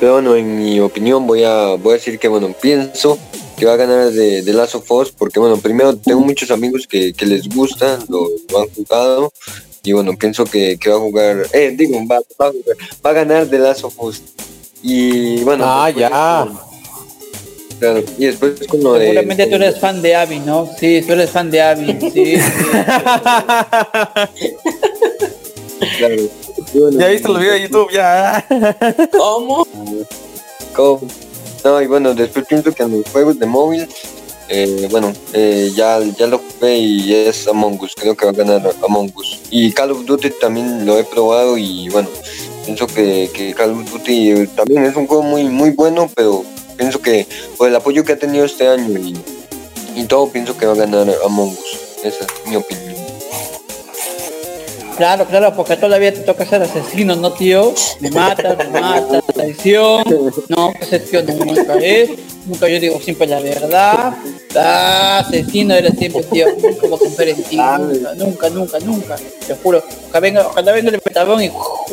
Pero 0.00 0.14
bueno, 0.14 0.36
en 0.36 0.58
mi 0.58 0.80
opinión 0.80 1.26
voy 1.26 1.42
a, 1.44 1.74
voy 1.74 1.90
a 1.92 1.94
decir 1.94 2.18
que, 2.18 2.28
bueno, 2.28 2.54
pienso 2.60 3.18
que 3.56 3.66
va 3.66 3.72
a 3.72 3.76
ganar 3.76 4.10
de, 4.12 4.42
de 4.42 4.52
Last 4.52 4.76
of 4.76 4.90
Us 4.92 5.10
porque, 5.10 5.40
bueno, 5.40 5.56
primero 5.56 5.96
tengo 5.96 6.20
muchos 6.20 6.50
amigos 6.52 6.86
que, 6.88 7.12
que 7.12 7.26
les 7.26 7.48
gusta, 7.48 7.98
lo, 8.08 8.28
lo 8.50 8.60
han 8.60 8.68
jugado. 8.70 9.32
Y 9.82 9.92
bueno, 9.92 10.12
pienso 10.18 10.44
que, 10.44 10.78
que 10.78 10.90
va 10.90 10.96
a 10.96 11.00
jugar, 11.00 11.46
eh, 11.52 11.74
digo, 11.76 11.98
va, 12.06 12.20
va 12.40 12.46
a 12.48 12.50
jugar- 12.52 12.76
va 13.04 13.10
a 13.10 13.12
ganar 13.12 13.46
de 13.48 13.58
Last 13.58 13.84
of 13.84 13.94
Us. 13.98 14.22
Y 14.82 15.40
bueno, 15.42 15.64
Ah, 15.66 15.86
después 15.86 16.08
ya. 16.10 16.46
con- 16.46 16.67
claro, 17.78 18.02
y 18.18 18.26
después 18.26 18.54
con 18.68 18.82
lo 18.82 18.94
de... 18.94 19.06
Seguramente 19.06 19.46
tú 19.46 19.54
eres 19.56 19.78
fan 19.78 20.02
de 20.02 20.14
Abby, 20.16 20.38
¿no? 20.40 20.68
Sí, 20.78 21.02
tú 21.06 21.12
eres 21.12 21.30
fan 21.30 21.50
de 21.50 21.60
Abby, 21.62 21.96
sí. 22.12 22.36
sí. 22.36 22.38
claro. 25.98 26.14
Y 26.74 26.78
bueno, 26.78 26.98
Ya 27.00 27.06
viste 27.08 27.28
los 27.28 27.38
videos 27.40 27.54
de 27.54 27.62
YouTube, 27.62 27.90
ya. 27.92 28.44
¿Cómo? 29.16 29.66
Co- 30.74 31.00
No, 31.64 31.82
y 31.82 31.86
bueno, 31.86 32.14
después 32.14 32.44
pienso 32.46 32.72
que 32.72 32.82
en 32.82 32.98
los 32.98 33.08
juegos 33.10 33.38
de 33.38 33.46
móvil, 33.46 33.88
eh, 34.48 34.88
bueno, 34.90 35.12
eh, 35.32 35.70
ya, 35.74 36.00
ya 36.18 36.26
lo 36.26 36.38
jugué 36.38 36.76
y 36.78 37.14
es 37.14 37.46
Among 37.48 37.80
Us, 37.80 37.94
creo 37.94 38.16
que 38.16 38.24
va 38.26 38.30
a 38.32 38.34
ganar 38.34 38.70
Among 38.82 39.12
Us. 39.14 39.40
Y 39.50 39.72
Call 39.72 39.92
of 39.92 40.04
Duty 40.04 40.30
también 40.40 40.84
lo 40.86 40.98
he 40.98 41.04
probado 41.04 41.56
y 41.58 41.88
bueno, 41.90 42.08
pienso 42.64 42.86
que, 42.86 43.30
que 43.32 43.54
Call 43.54 43.72
of 43.72 43.90
Duty 43.90 44.46
también 44.56 44.84
es 44.84 44.96
un 44.96 45.06
juego 45.06 45.22
muy, 45.22 45.44
muy 45.44 45.70
bueno, 45.70 46.08
pero 46.14 46.44
pienso 46.78 47.02
que 47.02 47.26
por 47.58 47.68
el 47.68 47.76
apoyo 47.76 48.04
que 48.04 48.12
ha 48.12 48.18
tenido 48.18 48.46
este 48.46 48.66
año 48.66 48.98
y, 48.98 49.14
y 49.96 50.04
todo, 50.04 50.30
pienso 50.30 50.56
que 50.56 50.64
va 50.64 50.72
a 50.72 50.76
ganar 50.76 51.06
Among 51.24 51.50
Us. 51.50 52.04
Esa 52.04 52.24
es 52.24 52.46
mi 52.46 52.56
opinión. 52.56 52.88
Claro, 54.96 55.26
claro, 55.26 55.54
porque 55.54 55.76
todavía 55.76 56.12
te 56.12 56.20
toca 56.20 56.44
ser 56.44 56.60
asesino, 56.60 57.14
¿no, 57.14 57.32
tío? 57.32 57.72
Me 58.00 58.10
mata, 58.10 58.56
me 58.56 58.80
mata, 58.80 59.22
traición. 59.32 60.02
No, 60.48 60.72
ese 60.80 60.98
tío 60.98 61.22
nunca 61.22 61.74
es. 61.74 62.10
Nunca 62.46 62.68
yo 62.68 62.80
digo 62.80 62.98
siempre 63.00 63.28
la 63.28 63.38
verdad. 63.38 64.14
Ah, 64.56 65.22
asesino 65.24 65.74
eres 65.74 65.96
siempre, 65.98 66.24
tío. 66.24 66.46
Nunca 66.60 66.86
voy 66.88 66.94
a 66.94 66.98
confiar 66.98 67.28
en 67.28 67.42
ti. 67.44 67.56
Nunca, 67.56 68.14
nunca, 68.16 68.50
nunca, 68.50 68.78
nunca. 68.80 69.16
Te 69.46 69.54
juro. 69.54 69.84
Ojalá 70.08 70.20
venga, 70.20 70.46
ojalá 70.48 70.72
venga 70.72 70.90
el 70.90 71.00
petabón 71.00 71.44
y 71.44 71.50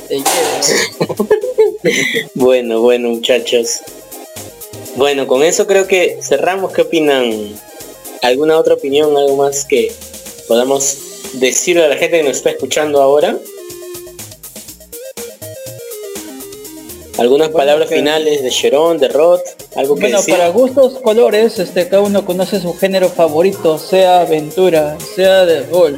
te 0.07 0.15
lleve. 0.15 2.29
Bueno, 2.33 2.81
bueno, 2.81 3.09
muchachos. 3.09 3.81
Bueno, 4.95 5.27
con 5.27 5.43
eso 5.43 5.67
creo 5.67 5.87
que 5.87 6.19
cerramos. 6.21 6.71
¿Qué 6.71 6.81
opinan? 6.83 7.53
¿Alguna 8.21 8.57
otra 8.57 8.75
opinión? 8.75 9.15
¿Algo 9.17 9.35
más 9.37 9.65
que 9.65 9.91
podamos 10.47 10.97
decirle 11.33 11.83
a 11.85 11.89
la 11.89 11.97
gente 11.97 12.17
que 12.17 12.23
nos 12.23 12.37
está 12.37 12.51
escuchando 12.51 13.01
ahora? 13.01 13.37
¿Algunas 17.17 17.49
palabras 17.49 17.87
que- 17.89 17.95
finales 17.95 18.43
de 18.43 18.49
Sharon, 18.49 18.97
de 18.97 19.07
Rod? 19.09 19.39
¿Algo 19.75 19.95
que 19.95 20.01
Bueno, 20.01 20.17
decir? 20.17 20.33
para 20.35 20.49
gustos, 20.49 20.99
colores, 21.01 21.59
este, 21.59 21.87
cada 21.87 22.01
uno 22.01 22.25
conoce 22.25 22.59
su 22.61 22.73
género 22.73 23.09
favorito, 23.09 23.77
sea 23.77 24.21
aventura, 24.21 24.97
sea 25.15 25.45
de 25.45 25.63
rol, 25.63 25.95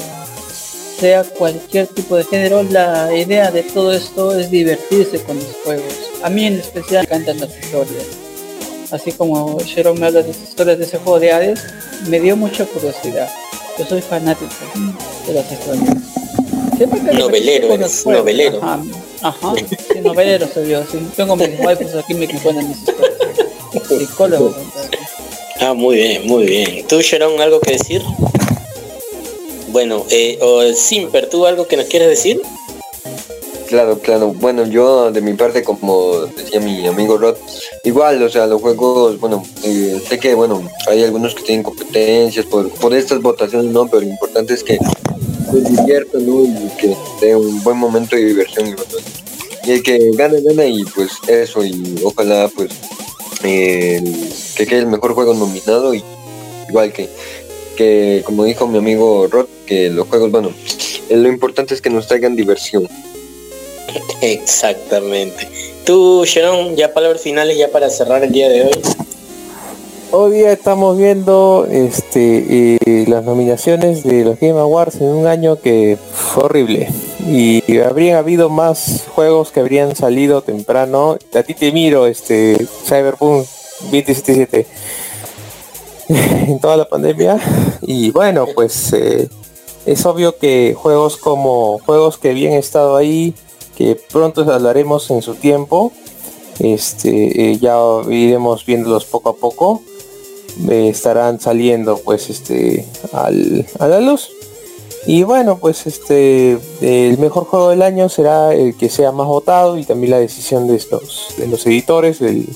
sea 0.99 1.23
cualquier 1.23 1.87
tipo 1.87 2.15
de 2.17 2.23
género, 2.23 2.63
la 2.63 3.15
idea 3.15 3.49
de 3.51 3.63
todo 3.63 3.93
esto 3.93 4.37
es 4.37 4.49
divertirse 4.51 5.21
con 5.23 5.37
los 5.37 5.47
juegos. 5.63 5.93
A 6.23 6.29
mí 6.29 6.45
en 6.45 6.59
especial 6.59 7.07
me 7.09 7.15
encantan 7.17 7.39
las 7.39 7.57
historias. 7.63 8.05
Así 8.91 9.11
como 9.11 9.59
Sharon 9.59 9.99
me 9.99 10.07
habla 10.07 10.21
de 10.21 10.29
las 10.29 10.41
historias 10.41 10.77
de 10.77 10.85
ese 10.85 10.97
juego 10.97 11.19
de 11.19 11.31
Hades, 11.31 11.59
me 12.09 12.19
dio 12.19 12.37
mucha 12.37 12.65
curiosidad. 12.65 13.29
Yo 13.77 13.85
soy 13.85 14.01
fanático 14.01 14.51
de 15.27 15.33
las 15.33 15.51
historias. 15.51 15.95
Siempre 16.77 17.01
que 17.01 17.13
Novelero 17.13 17.73
eres, 17.73 18.05
novelero. 18.05 18.59
Ajá, 18.63 18.83
ajá, 19.21 19.53
sí, 19.55 19.99
novelero 20.01 20.47
soy 20.53 20.69
yo. 20.69 20.83
Sí, 20.89 20.99
tengo 21.15 21.35
mis 21.35 21.59
waifus 21.59 21.95
aquí 21.95 22.13
me 22.13 22.27
cuentan 22.27 22.69
mis 22.69 22.77
historias. 22.77 23.13
Psicólogo. 23.87 24.55
Ah, 25.59 25.73
muy 25.73 25.95
bien, 25.95 26.27
muy 26.27 26.45
bien. 26.45 26.87
¿Tú, 26.87 27.01
Sharon, 27.01 27.41
algo 27.41 27.59
que 27.59 27.71
decir? 27.71 28.01
Bueno, 29.69 30.05
eh, 30.09 30.37
o 30.41 30.71
Simper, 30.73 31.29
¿tú 31.29 31.45
algo 31.45 31.67
que 31.67 31.77
nos 31.77 31.87
quieres 31.87 32.09
decir? 32.09 32.41
Claro, 33.67 33.99
claro. 33.99 34.33
Bueno, 34.33 34.65
yo 34.65 35.11
de 35.11 35.21
mi 35.21 35.33
parte, 35.33 35.61
como 35.61 36.21
decía 36.37 36.59
mi 36.61 36.87
amigo 36.87 37.17
Rod, 37.17 37.35
igual, 37.83 38.23
o 38.23 38.29
sea, 38.29 38.47
los 38.47 38.61
juegos, 38.61 39.19
bueno, 39.19 39.43
eh, 39.63 40.01
sé 40.07 40.17
que, 40.19 40.33
bueno, 40.35 40.63
hay 40.87 41.03
algunos 41.03 41.35
que 41.35 41.43
tienen 41.43 41.63
competencias 41.63 42.45
por, 42.45 42.69
por 42.71 42.93
estas 42.93 43.21
votaciones, 43.21 43.71
¿no? 43.71 43.87
Pero 43.87 44.03
lo 44.03 44.07
importante 44.07 44.53
es 44.53 44.63
que 44.63 44.77
se 45.51 45.61
diviertan, 45.69 46.25
¿no? 46.25 46.45
Y 46.45 46.69
que 46.77 46.95
dé 47.19 47.35
un 47.35 47.61
buen 47.61 47.77
momento 47.77 48.15
de 48.15 48.25
diversión. 48.25 48.75
Y, 49.65 49.71
el 49.71 49.83
que 49.83 50.11
gane, 50.13 50.39
gana 50.41 50.65
y 50.65 50.85
pues 50.85 51.11
eso, 51.27 51.65
y 51.65 51.99
ojalá, 52.05 52.49
pues, 52.55 52.69
que 53.41 54.01
quede 54.55 54.79
el 54.79 54.87
mejor 54.87 55.13
juego 55.13 55.33
nominado 55.33 55.93
y 55.93 56.03
igual 56.69 56.93
que, 56.93 57.09
que 57.75 58.23
como 58.25 58.45
dijo 58.45 58.65
mi 58.65 58.77
amigo 58.77 59.27
Rod, 59.29 59.47
que 59.65 59.89
los 59.89 60.07
juegos, 60.07 60.31
bueno, 60.31 60.51
lo 61.09 61.27
importante 61.27 61.73
es 61.73 61.81
que 61.81 61.89
nos 61.89 62.07
traigan 62.07 62.35
diversión. 62.35 62.87
Exactamente. 64.21 65.47
Tú, 65.85 66.23
Sharon, 66.25 66.75
ya 66.75 66.93
palabras 66.93 67.21
finales 67.21 67.57
ya 67.57 67.69
para 67.69 67.89
cerrar 67.89 68.23
el 68.23 68.31
día 68.31 68.49
de 68.49 68.63
hoy. 68.63 68.71
Hoy 70.11 70.31
día 70.37 70.53
estamos 70.53 70.97
viendo 70.97 71.67
este 71.69 72.77
las 73.07 73.23
nominaciones 73.25 74.03
de 74.03 74.23
los 74.23 74.39
Game 74.39 74.59
Awards 74.59 74.95
en 75.01 75.07
un 75.07 75.27
año 75.27 75.59
que 75.59 75.97
fue 76.13 76.45
horrible. 76.45 76.89
Y 77.27 77.79
habrían 77.79 78.17
habido 78.17 78.49
más 78.49 79.03
juegos 79.13 79.51
que 79.51 79.59
habrían 79.59 79.95
salido 79.95 80.41
temprano. 80.41 81.17
A 81.33 81.43
ti 81.43 81.53
te 81.53 81.71
miro, 81.73 82.07
este 82.07 82.57
Cyberpunk 82.85 83.45
2077 83.91 84.67
en 86.47 86.59
toda 86.59 86.77
la 86.77 86.85
pandemia. 86.85 87.39
Y 87.81 88.11
bueno, 88.11 88.45
pues 88.55 88.93
eh, 88.93 89.27
es 89.85 90.05
obvio 90.05 90.37
que 90.37 90.73
juegos 90.77 91.17
como 91.17 91.79
juegos 91.79 92.17
que 92.17 92.29
habían 92.29 92.53
estado 92.53 92.95
ahí, 92.95 93.33
que 93.77 93.95
pronto 93.95 94.41
hablaremos 94.51 95.11
en 95.11 95.21
su 95.21 95.35
tiempo, 95.35 95.91
este 96.57 97.51
eh, 97.51 97.57
ya 97.59 97.77
iremos 98.09 98.65
viéndolos 98.65 99.05
poco 99.05 99.29
a 99.29 99.35
poco. 99.35 99.83
Eh, 100.67 100.89
estarán 100.89 101.39
saliendo 101.39 101.99
pues 101.99 102.31
este 102.31 102.87
al, 103.13 103.67
a 103.77 103.87
la 103.87 103.99
luz. 103.99 104.31
Y 105.05 105.21
bueno 105.21 105.59
pues 105.59 105.85
este 105.85 106.57
el 106.81 107.19
mejor 107.19 107.45
juego 107.45 107.69
del 107.69 107.83
año 107.83 108.09
será 108.09 108.55
el 108.55 108.75
que 108.75 108.89
sea 108.89 109.11
más 109.11 109.27
votado 109.27 109.77
y 109.77 109.83
también 109.83 110.11
la 110.11 110.19
decisión 110.19 110.67
de 110.67 110.81
los 110.89 111.35
de 111.37 111.47
los 111.47 111.65
editores 111.67 112.19
del, 112.19 112.49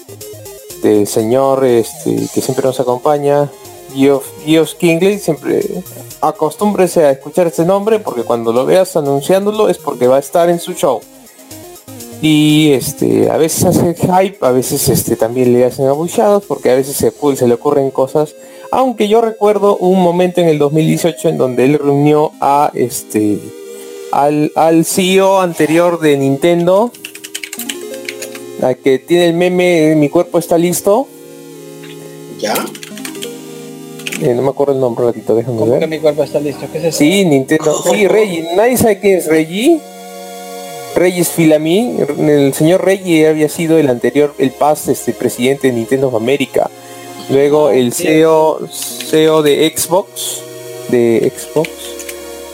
del 0.81 1.05
señor 1.05 1.63
este 1.63 2.27
que 2.33 2.41
siempre 2.41 2.65
nos 2.65 2.79
acompaña 2.79 3.49
Geoff 3.95 4.73
Kingley 4.79 5.19
siempre 5.19 5.61
acostúmbrese 6.21 7.03
a 7.03 7.11
escuchar 7.11 7.47
ese 7.47 7.65
nombre 7.65 7.99
porque 7.99 8.23
cuando 8.23 8.53
lo 8.53 8.65
veas 8.65 8.95
anunciándolo 8.95 9.69
es 9.69 9.77
porque 9.77 10.07
va 10.07 10.17
a 10.17 10.19
estar 10.19 10.49
en 10.49 10.59
su 10.59 10.73
show. 10.73 11.01
Y 12.21 12.71
este 12.73 13.31
a 13.31 13.37
veces 13.37 13.65
hace 13.65 13.95
hype 13.95 14.37
a 14.41 14.51
veces 14.51 14.87
este 14.89 15.15
también 15.15 15.53
le 15.53 15.65
hacen 15.65 15.87
abuchados 15.87 16.43
porque 16.45 16.69
a 16.69 16.75
veces 16.75 16.95
se, 16.95 17.11
se 17.35 17.47
le 17.47 17.53
ocurren 17.55 17.89
cosas. 17.89 18.35
Aunque 18.71 19.07
yo 19.07 19.21
recuerdo 19.21 19.75
un 19.77 20.01
momento 20.01 20.39
en 20.39 20.47
el 20.47 20.59
2018 20.59 21.29
en 21.29 21.37
donde 21.37 21.65
él 21.65 21.79
reunió 21.79 22.31
a 22.39 22.71
este 22.75 23.39
al, 24.11 24.51
al 24.55 24.85
CEO 24.85 25.41
anterior 25.41 25.99
de 25.99 26.17
Nintendo 26.17 26.91
la 28.59 28.75
que 28.75 28.99
tiene 28.99 29.27
el 29.27 29.33
meme 29.33 29.95
mi 29.95 30.09
cuerpo 30.09 30.37
está 30.37 30.57
listo 30.57 31.07
¿Ya? 32.39 32.53
Eh, 34.21 34.35
no 34.35 34.43
me 34.43 34.49
acuerdo 34.49 34.73
el 34.73 34.79
nombre 34.79 35.05
ratito 35.05 35.33
déjame 35.35 35.63
que 35.63 35.69
ver 35.69 35.87
mi 35.87 35.99
cuerpo 35.99 36.23
está 36.23 36.39
listo. 36.39 36.67
¿Qué 36.71 36.77
es 36.77 36.83
eso? 36.85 36.97
Sí, 36.99 37.25
Nintendo. 37.25 37.75
Sí, 37.91 38.07
Reggie. 38.07 38.47
Nadie 38.55 38.77
sabe 38.77 38.99
quién 38.99 39.17
es 39.17 39.25
Reggie. 39.25 39.79
Reggie 40.95 41.23
Filami. 41.23 41.97
El 42.19 42.53
señor 42.53 42.85
Reggie 42.85 43.27
había 43.27 43.49
sido 43.49 43.79
el 43.79 43.89
anterior, 43.89 44.35
el 44.37 44.51
past 44.51 44.89
este, 44.89 45.13
presidente 45.13 45.67
de 45.67 45.73
Nintendo 45.73 46.09
of 46.09 46.15
America. 46.15 46.69
Luego 47.29 47.71
el 47.71 47.93
CEO, 47.93 48.59
CEO 48.69 49.41
de 49.41 49.73
Xbox. 49.75 50.43
De 50.89 51.31
Xbox. 51.35 51.69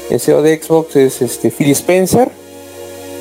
El 0.09 0.20
CEO 0.22 0.41
de 0.41 0.61
Xbox 0.61 0.95
es 0.95 1.22
este 1.22 1.51
Phil 1.51 1.72
Spencer. 1.72 2.30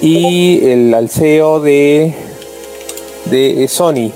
Y 0.01 0.65
el 0.67 0.95
al 0.95 1.09
CEO 1.11 1.59
de 1.61 2.15
de 3.25 3.67
Sony. 3.67 4.13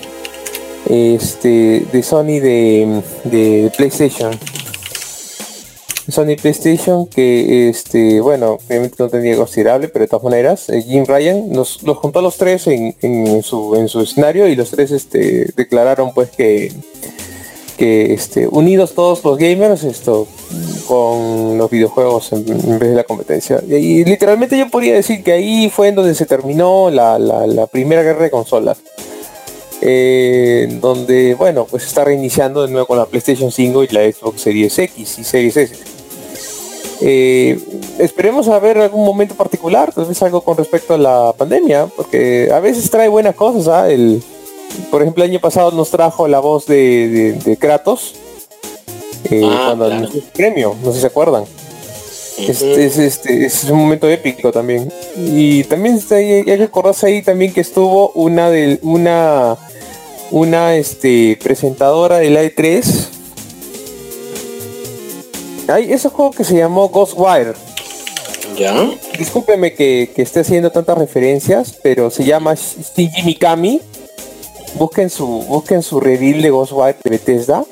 Este 0.90 1.86
de 1.92 2.02
Sony 2.02 2.40
de, 2.40 3.02
de 3.24 3.70
PlayStation. 3.76 4.32
Sony 6.08 6.34
PlayStation 6.42 7.06
que 7.06 7.68
este 7.68 8.20
bueno 8.20 8.58
obviamente 8.66 8.96
no 8.98 9.08
tenía 9.08 9.36
considerable 9.36 9.86
pero 9.86 10.04
de 10.04 10.08
todas 10.08 10.24
maneras 10.24 10.68
eh, 10.68 10.82
Jim 10.82 11.04
Ryan 11.06 11.52
nos 11.52 11.84
los 11.84 11.98
juntó 11.98 12.18
a 12.18 12.22
los 12.22 12.36
tres 12.36 12.66
en, 12.66 12.96
en 13.02 13.44
su 13.44 13.76
en 13.76 13.86
su 13.86 14.00
escenario 14.00 14.48
y 14.48 14.56
los 14.56 14.70
tres 14.70 14.90
este 14.90 15.52
declararon 15.54 16.12
pues 16.12 16.30
que 16.30 16.72
que 17.78 18.12
este 18.12 18.48
unidos 18.48 18.94
todos 18.96 19.22
los 19.22 19.38
gamers 19.38 19.84
esto 19.84 20.26
con 20.88 21.56
los 21.56 21.70
videojuegos 21.70 22.32
en, 22.32 22.44
vez 22.44 22.90
de 22.90 22.96
la 22.96 23.04
competencia 23.04 23.62
y, 23.68 24.04
literalmente 24.04 24.58
yo 24.58 24.68
podría 24.68 24.94
decir 24.94 25.22
que 25.22 25.30
ahí 25.30 25.70
fue 25.70 25.88
en 25.88 25.94
donde 25.94 26.16
se 26.16 26.26
terminó 26.26 26.90
la- 26.90 27.20
la 27.20 27.68
primera 27.68 28.02
guerra 28.02 28.24
de 28.24 28.30
consolas 28.30 28.78
eh, 29.82 30.68
donde 30.80 31.34
bueno 31.34 31.64
pues 31.64 31.84
está 31.86 32.04
reiniciando 32.04 32.62
de 32.62 32.70
nuevo 32.70 32.86
con 32.86 32.98
la 32.98 33.06
PlayStation 33.06 33.50
5 33.50 33.84
y 33.84 33.88
la 33.88 34.02
Xbox 34.12 34.40
Series 34.42 34.78
X 34.78 35.18
y 35.18 35.24
Series 35.24 35.56
S 35.56 35.74
eh, 37.02 37.58
esperemos 37.98 38.48
a 38.48 38.58
ver 38.58 38.76
algún 38.78 39.04
momento 39.06 39.34
particular, 39.34 39.90
tal 39.94 40.04
vez 40.04 40.22
algo 40.22 40.42
con 40.42 40.56
respecto 40.58 40.92
a 40.94 40.98
la 40.98 41.32
pandemia, 41.36 41.86
porque 41.96 42.50
a 42.52 42.60
veces 42.60 42.90
trae 42.90 43.08
buenas 43.08 43.34
cosas. 43.34 43.68
¿ah? 43.68 43.90
El, 43.90 44.22
por 44.90 45.00
ejemplo, 45.00 45.24
el 45.24 45.30
año 45.30 45.40
pasado 45.40 45.70
nos 45.70 45.88
trajo 45.90 46.28
la 46.28 46.40
voz 46.40 46.66
de, 46.66 47.08
de- 47.08 47.32
de 47.32 47.56
Kratos 47.56 48.16
eh, 49.30 49.40
Ah, 49.44 49.62
cuando 49.68 49.86
claro. 49.86 50.08
el 50.12 50.22
premio, 50.34 50.76
no 50.82 50.90
sé 50.90 50.96
si 50.96 51.00
se 51.00 51.06
acuerdan. 51.06 51.44
Es, 52.48 52.62
este, 52.98 53.44
es 53.46 53.64
un 53.64 53.78
momento 53.78 54.08
épico 54.08 54.50
también. 54.52 54.92
Y 55.16 55.64
también 55.64 55.96
está 55.96 56.16
ahí- 56.16 56.32
hay 56.32 56.44
que 56.44 56.56
recordarse 56.56 57.06
ahí 57.06 57.22
también 57.22 57.52
que 57.52 57.60
estuvo 57.60 58.10
una 58.12 58.50
de 58.50 58.78
una 58.82 59.56
una 60.30 60.76
este 60.76 61.36
presentadora 61.42 62.18
del 62.18 62.36
E3. 62.36 63.08
Hay 65.68 65.92
ese 65.92 66.08
juego 66.08 66.30
que 66.32 66.44
se 66.44 66.56
llamó 66.56 66.88
Ghostwire. 66.88 67.54
¿Ya? 68.56 68.90
Discúlpeme 69.18 69.72
que, 69.74 70.10
que 70.14 70.22
esté 70.22 70.40
haciendo 70.40 70.70
tantas 70.70 70.98
referencias, 70.98 71.74
pero 71.82 72.10
se 72.10 72.24
llama 72.24 72.54
Shinji 72.54 73.22
Mikami. 73.22 73.80
Busquen 74.74 75.10
su, 75.10 75.26
busquen 75.26 75.82
su 75.82 76.00
reveal 76.00 76.42
de 76.42 76.50
Ghostwire 76.50 76.96
de 77.02 77.10
Bethesda. 77.10 77.64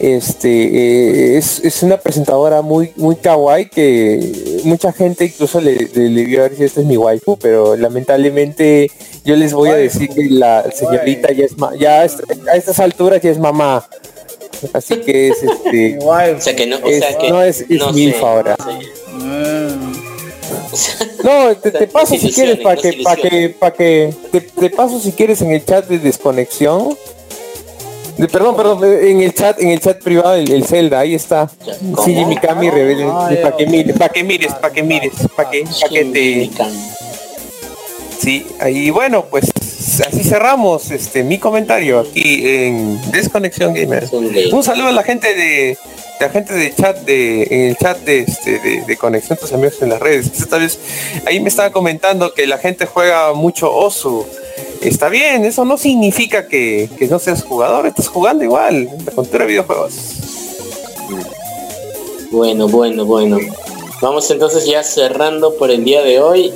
Este 0.00 0.48
eh, 0.48 1.38
es, 1.38 1.58
es 1.64 1.82
una 1.82 1.96
presentadora 1.96 2.62
muy 2.62 2.92
muy 2.96 3.16
kawaii 3.16 3.68
que 3.68 4.60
mucha 4.62 4.92
gente 4.92 5.24
incluso 5.24 5.60
le, 5.60 5.74
le, 5.92 6.08
le 6.08 6.24
vio 6.24 6.40
a 6.40 6.42
ver 6.48 6.56
si 6.56 6.62
esta 6.64 6.80
es 6.80 6.86
mi 6.86 6.96
waifu, 6.96 7.36
pero 7.36 7.76
lamentablemente 7.76 8.90
yo 9.24 9.34
les 9.34 9.52
voy 9.52 9.70
a 9.70 9.74
decir 9.74 10.08
que 10.10 10.24
la 10.30 10.70
señorita 10.70 11.32
ya 11.32 11.44
es 11.44 11.58
ma- 11.58 11.74
ya 11.76 12.04
es- 12.04 12.16
a 12.50 12.56
estas 12.56 12.78
alturas 12.78 13.20
ya 13.22 13.30
es 13.30 13.38
mamá. 13.38 13.88
Así 14.72 14.96
que 15.00 15.28
es 15.28 15.42
este. 15.42 15.98
O 16.04 16.40
sea 16.40 16.54
que 16.54 16.66
no, 16.66 16.76
o 16.76 16.88
Es- 16.88 16.98
sea 17.00 17.18
que 17.18 17.30
no 17.30 17.42
es- 17.42 17.60
es 17.62 17.68
no 17.80 17.92
milf 17.92 18.16
sé, 18.18 18.24
ahora. 18.24 18.56
no 18.58 18.80
sé. 18.80 19.24
Mm. 19.24 19.92
No, 21.24 21.56
te, 21.56 21.86
paso 21.88 22.16
si 22.16 22.30
quieres 22.32 22.58
para 22.58 22.80
que, 22.80 23.00
para 23.02 23.20
que, 23.20 23.48
para 23.50 23.74
que, 23.74 24.14
te, 24.30 24.40
te 24.40 24.70
paso 24.70 25.00
si 25.00 25.12
quieres 25.12 25.42
en 25.42 25.50
el 25.50 25.64
chat 25.64 25.86
de 25.88 25.98
desconexión. 25.98 26.96
De- 28.18 28.28
perdón, 28.28 28.56
perdón, 28.56 28.84
en 28.84 29.22
el 29.22 29.32
chat, 29.32 29.60
en 29.60 29.68
el 29.70 29.80
chat 29.80 30.02
privado, 30.02 30.34
el, 30.34 30.50
el 30.50 30.64
Zelda, 30.64 30.98
ahí 31.00 31.14
está. 31.14 31.48
Sí, 32.04 32.14
Mikami 32.26 32.68
rebelde, 32.68 33.06
para 33.42 33.56
que 33.56 33.66
mires, 33.66 33.96
para 33.96 34.12
que 34.12 34.24
mires, 34.24 34.54
para 34.54 34.74
que 34.74 34.82
mires, 34.82 35.12
para 35.36 35.50
que, 35.50 35.62
pa' 35.64 35.88
que 35.88 36.04
te, 36.04 36.50
sí, 38.20 38.46
ahí 38.60 38.90
bueno, 38.90 39.24
pues 39.26 39.44
así 40.06 40.24
cerramos 40.24 40.90
este 40.90 41.22
mi 41.22 41.38
comentario 41.38 42.00
aquí 42.00 42.46
en 42.46 43.00
Desconexión 43.12 43.72
Gamer. 43.72 44.08
Un 44.52 44.62
saludo 44.64 44.88
a 44.88 44.92
la 44.92 45.02
gente 45.04 45.34
de, 45.34 45.42
de 45.44 45.78
la 46.20 46.28
gente 46.30 46.52
de 46.54 46.74
chat 46.74 46.98
de 46.98 47.42
en 47.44 47.60
el 47.70 47.76
chat 47.76 47.98
de 48.00 48.20
este 48.20 48.58
de, 48.58 48.82
de 48.84 48.96
conexión 48.96 49.38
tus 49.38 49.52
amigos 49.52 49.74
en 49.80 49.90
las 49.90 50.00
redes. 50.00 50.26
Esta 50.26 50.58
vez 50.58 50.78
ahí 51.24 51.38
me 51.40 51.48
estaba 51.48 51.70
comentando 51.70 52.34
que 52.34 52.46
la 52.48 52.58
gente 52.58 52.86
juega 52.86 53.32
mucho 53.32 53.72
Osu. 53.72 54.26
Está 54.80 55.08
bien, 55.08 55.44
eso 55.44 55.64
no 55.64 55.76
significa 55.76 56.46
que, 56.46 56.88
que 56.98 57.08
no 57.08 57.18
seas 57.18 57.42
jugador, 57.42 57.86
estás 57.86 58.08
jugando 58.08 58.44
igual, 58.44 58.88
la 59.04 59.12
cultura 59.12 59.44
de 59.44 59.50
videojuegos. 59.50 59.92
Bueno, 62.30 62.68
bueno, 62.68 63.04
bueno. 63.04 63.38
Vamos 64.00 64.30
entonces 64.30 64.66
ya 64.66 64.82
cerrando 64.82 65.56
por 65.56 65.70
el 65.70 65.82
día 65.84 66.02
de 66.02 66.20
hoy. 66.20 66.52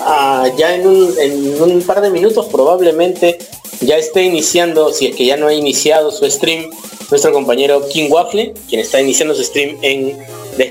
Ah, 0.00 0.48
ya 0.58 0.74
en 0.74 0.86
un, 0.86 1.14
en 1.18 1.62
un 1.62 1.82
par 1.82 2.02
de 2.02 2.10
minutos 2.10 2.46
probablemente 2.46 3.38
ya 3.80 3.96
esté 3.96 4.24
iniciando, 4.24 4.92
si 4.92 5.06
es 5.06 5.16
que 5.16 5.24
ya 5.24 5.36
no 5.36 5.46
ha 5.46 5.54
iniciado 5.54 6.10
su 6.10 6.30
stream, 6.30 6.70
nuestro 7.10 7.32
compañero 7.32 7.88
King 7.88 8.10
Waffle, 8.10 8.54
quien 8.68 8.80
está 8.80 9.00
iniciando 9.00 9.34
su 9.34 9.42
stream 9.44 9.78
en 9.80 10.18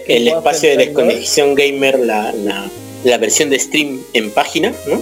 el 0.08 0.28
espacio 0.28 0.70
de 0.70 0.78
desconexión 0.78 1.56
gamer, 1.56 2.00
la, 2.00 2.32
la, 2.34 2.70
la 3.04 3.18
versión 3.18 3.50
de 3.50 3.60
stream 3.60 4.04
en 4.14 4.30
página, 4.32 4.74
¿no? 4.88 5.02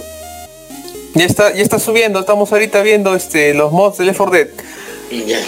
Ya 1.14 1.24
está, 1.26 1.54
ya 1.54 1.62
está 1.62 1.78
subiendo, 1.78 2.20
estamos 2.20 2.50
ahorita 2.52 2.82
viendo 2.82 3.14
este 3.14 3.54
los 3.54 3.70
mods 3.72 3.98
del 3.98 4.08
Left 4.08 4.18
4 4.18 4.34
Dead. 4.34 4.48
Ya. 5.26 5.40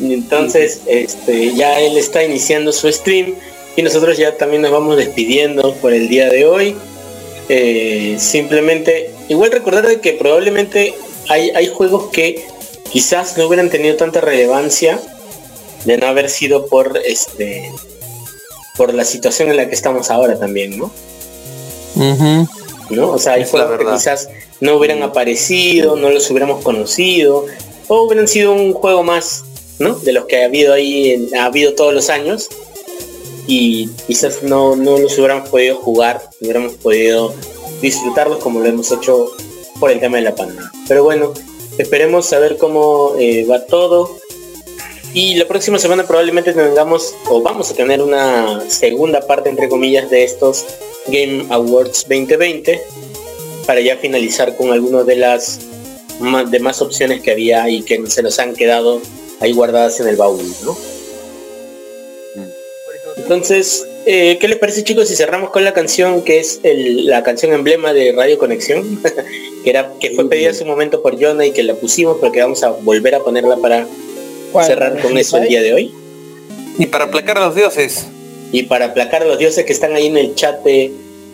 Entonces, 0.02 0.82
este, 0.86 1.54
ya 1.54 1.80
él 1.80 1.96
está 1.96 2.22
iniciando 2.22 2.72
su 2.72 2.92
stream 2.92 3.34
y 3.76 3.82
nosotros 3.82 4.18
ya 4.18 4.36
también 4.36 4.62
nos 4.62 4.70
vamos 4.70 4.96
despidiendo 4.96 5.74
por 5.76 5.92
el 5.92 6.08
día 6.08 6.28
de 6.28 6.44
hoy. 6.44 6.76
Eh, 7.48 8.16
simplemente, 8.18 9.10
igual 9.28 9.52
recordar 9.52 9.86
de 9.86 10.00
que 10.00 10.12
probablemente 10.12 10.94
hay, 11.28 11.50
hay 11.50 11.68
juegos 11.68 12.10
que 12.10 12.44
quizás 12.90 13.38
no 13.38 13.46
hubieran 13.46 13.70
tenido 13.70 13.96
tanta 13.96 14.20
relevancia 14.20 15.00
de 15.84 15.96
no 15.96 16.06
haber 16.06 16.28
sido 16.28 16.66
por 16.66 16.98
este 17.04 17.70
por 18.76 18.92
la 18.92 19.04
situación 19.04 19.48
en 19.48 19.56
la 19.56 19.68
que 19.68 19.74
estamos 19.74 20.10
ahora 20.10 20.38
también, 20.38 20.76
¿no? 20.76 20.90
¿No? 22.90 23.10
O 23.10 23.18
sea, 23.18 23.34
hay 23.34 23.44
juegos 23.44 23.78
que 23.78 23.84
quizás 23.84 24.28
no 24.60 24.76
hubieran 24.76 25.02
aparecido, 25.02 25.96
no 25.96 26.10
los 26.10 26.30
hubiéramos 26.30 26.62
conocido, 26.62 27.46
o 27.88 28.02
hubieran 28.02 28.28
sido 28.28 28.52
un 28.52 28.72
juego 28.72 29.02
más, 29.02 29.44
¿no? 29.78 29.94
De 29.94 30.12
los 30.12 30.26
que 30.26 30.42
ha 30.42 30.46
habido 30.46 30.74
ahí, 30.74 31.28
ha 31.38 31.46
habido 31.46 31.74
todos 31.74 31.94
los 31.94 32.10
años, 32.10 32.48
y 33.46 33.88
quizás 34.06 34.42
no, 34.42 34.76
no 34.76 34.98
los 34.98 35.16
hubiéramos 35.18 35.48
podido 35.48 35.76
jugar, 35.76 36.22
hubiéramos 36.40 36.74
podido 36.74 37.34
disfrutarlos 37.80 38.38
como 38.38 38.60
lo 38.60 38.66
hemos 38.66 38.90
hecho 38.90 39.30
por 39.78 39.90
el 39.90 40.00
tema 40.00 40.16
de 40.16 40.24
la 40.24 40.34
pandemia. 40.34 40.70
Pero 40.88 41.04
bueno, 41.04 41.32
esperemos 41.78 42.26
saber 42.26 42.56
cómo 42.56 43.14
eh, 43.18 43.46
va 43.48 43.64
todo. 43.66 44.16
Y 45.16 45.34
la 45.36 45.48
próxima 45.48 45.78
semana 45.78 46.06
probablemente 46.06 46.52
tengamos, 46.52 47.14
o 47.30 47.40
vamos 47.40 47.70
a 47.70 47.74
tener 47.74 48.02
una 48.02 48.60
segunda 48.68 49.26
parte, 49.26 49.48
entre 49.48 49.66
comillas, 49.66 50.10
de 50.10 50.24
estos 50.24 50.66
Game 51.06 51.46
Awards 51.48 52.02
2020 52.06 52.82
para 53.66 53.80
ya 53.80 53.96
finalizar 53.96 54.54
con 54.58 54.72
algunas 54.72 55.06
de 55.06 55.16
las 55.16 55.60
más, 56.20 56.50
demás 56.50 56.82
opciones 56.82 57.22
que 57.22 57.30
había 57.30 57.66
y 57.70 57.80
que 57.80 58.06
se 58.08 58.22
nos 58.22 58.38
han 58.38 58.54
quedado 58.54 59.00
ahí 59.40 59.54
guardadas 59.54 59.98
en 60.00 60.08
el 60.08 60.16
baúl, 60.16 60.44
¿no? 60.62 60.76
Entonces, 63.16 63.86
eh, 64.04 64.36
¿qué 64.38 64.48
les 64.48 64.58
parece 64.58 64.84
chicos 64.84 65.08
si 65.08 65.16
cerramos 65.16 65.48
con 65.48 65.64
la 65.64 65.72
canción 65.72 66.20
que 66.24 66.40
es 66.40 66.60
el- 66.62 67.06
la 67.06 67.22
canción 67.22 67.54
emblema 67.54 67.94
de 67.94 68.12
Radio 68.12 68.36
Conexión? 68.36 69.00
que 69.64 69.70
era 69.70 69.94
que 69.98 70.10
fue 70.10 70.28
pedida 70.28 70.50
hace 70.50 70.64
un 70.64 70.68
momento 70.68 71.00
por 71.00 71.18
Jonah 71.18 71.46
y 71.46 71.52
que 71.52 71.62
la 71.62 71.74
pusimos 71.74 72.18
pero 72.20 72.32
que 72.32 72.42
vamos 72.42 72.62
a 72.62 72.68
volver 72.72 73.14
a 73.14 73.20
ponerla 73.20 73.56
para 73.56 73.86
Cerrar 74.64 75.00
con 75.00 75.16
eso 75.18 75.38
el 75.38 75.48
día 75.48 75.62
de 75.62 75.74
hoy. 75.74 75.92
Y 76.78 76.86
para 76.86 77.04
aplacar 77.04 77.38
a 77.38 77.46
los 77.46 77.54
dioses. 77.54 78.06
Y 78.52 78.64
para 78.64 78.86
aplacar 78.86 79.22
a 79.22 79.26
los 79.26 79.38
dioses 79.38 79.64
que 79.64 79.72
están 79.72 79.94
ahí 79.94 80.06
en 80.06 80.16
el 80.16 80.34
chat 80.34 80.62
de, 80.62 80.92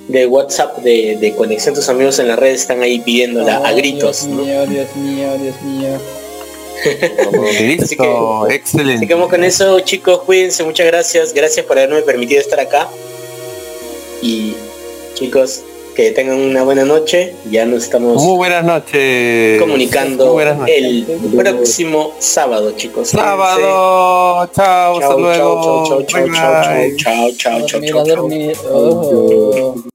de 0.08 0.26
WhatsApp 0.26 0.78
de, 0.78 1.16
de 1.20 1.34
Conexión 1.34 1.74
Tus 1.74 1.88
Amigos 1.88 2.18
en 2.18 2.28
las 2.28 2.38
redes 2.38 2.62
están 2.62 2.82
ahí 2.82 3.00
pidiéndola 3.00 3.56
a 3.58 3.72
Oh, 3.72 3.76
gritos. 3.76 4.26
Dios 4.26 4.36
¿no? 4.36 4.44
mío, 4.44 4.66
Dios 4.66 4.96
mío, 4.96 5.38
Dios 5.38 5.62
mío. 5.62 5.98
Listo, 7.60 8.44
Así 8.44 8.54
excelente. 8.54 9.06
que 9.06 9.14
vamos 9.14 9.28
con 9.30 9.44
eso 9.44 9.78
chicos, 9.80 10.22
cuídense, 10.22 10.64
muchas 10.64 10.86
gracias, 10.86 11.32
gracias 11.32 11.64
por 11.66 11.78
haberme 11.78 12.02
permitido 12.02 12.40
estar 12.40 12.58
acá. 12.58 12.88
Y 14.20 14.54
chicos, 15.14 15.60
que 15.94 16.10
tengan 16.12 16.38
una 16.38 16.62
buena 16.62 16.84
noche, 16.84 17.34
ya 17.50 17.64
nos 17.66 17.84
estamos 17.84 18.22
Muy 18.22 18.36
buenas 18.36 18.64
noches. 18.64 19.60
comunicando 19.60 20.24
Muy 20.26 20.32
buenas 20.34 20.58
noches. 20.58 20.74
el 20.78 21.06
próximo 21.36 22.14
sábado 22.18 22.72
chicos. 22.72 23.08
Sábado, 23.08 24.48
chao, 24.54 24.94
hasta 24.94 25.08
Chao, 25.08 25.18
luego. 25.18 25.84
chao, 25.88 26.02
chao, 26.06 26.28
chao, 26.28 26.86
chao, 26.96 27.30
chao, 27.36 27.66
chao, 27.66 28.04
chao, 28.04 28.04
chao, 28.04 29.91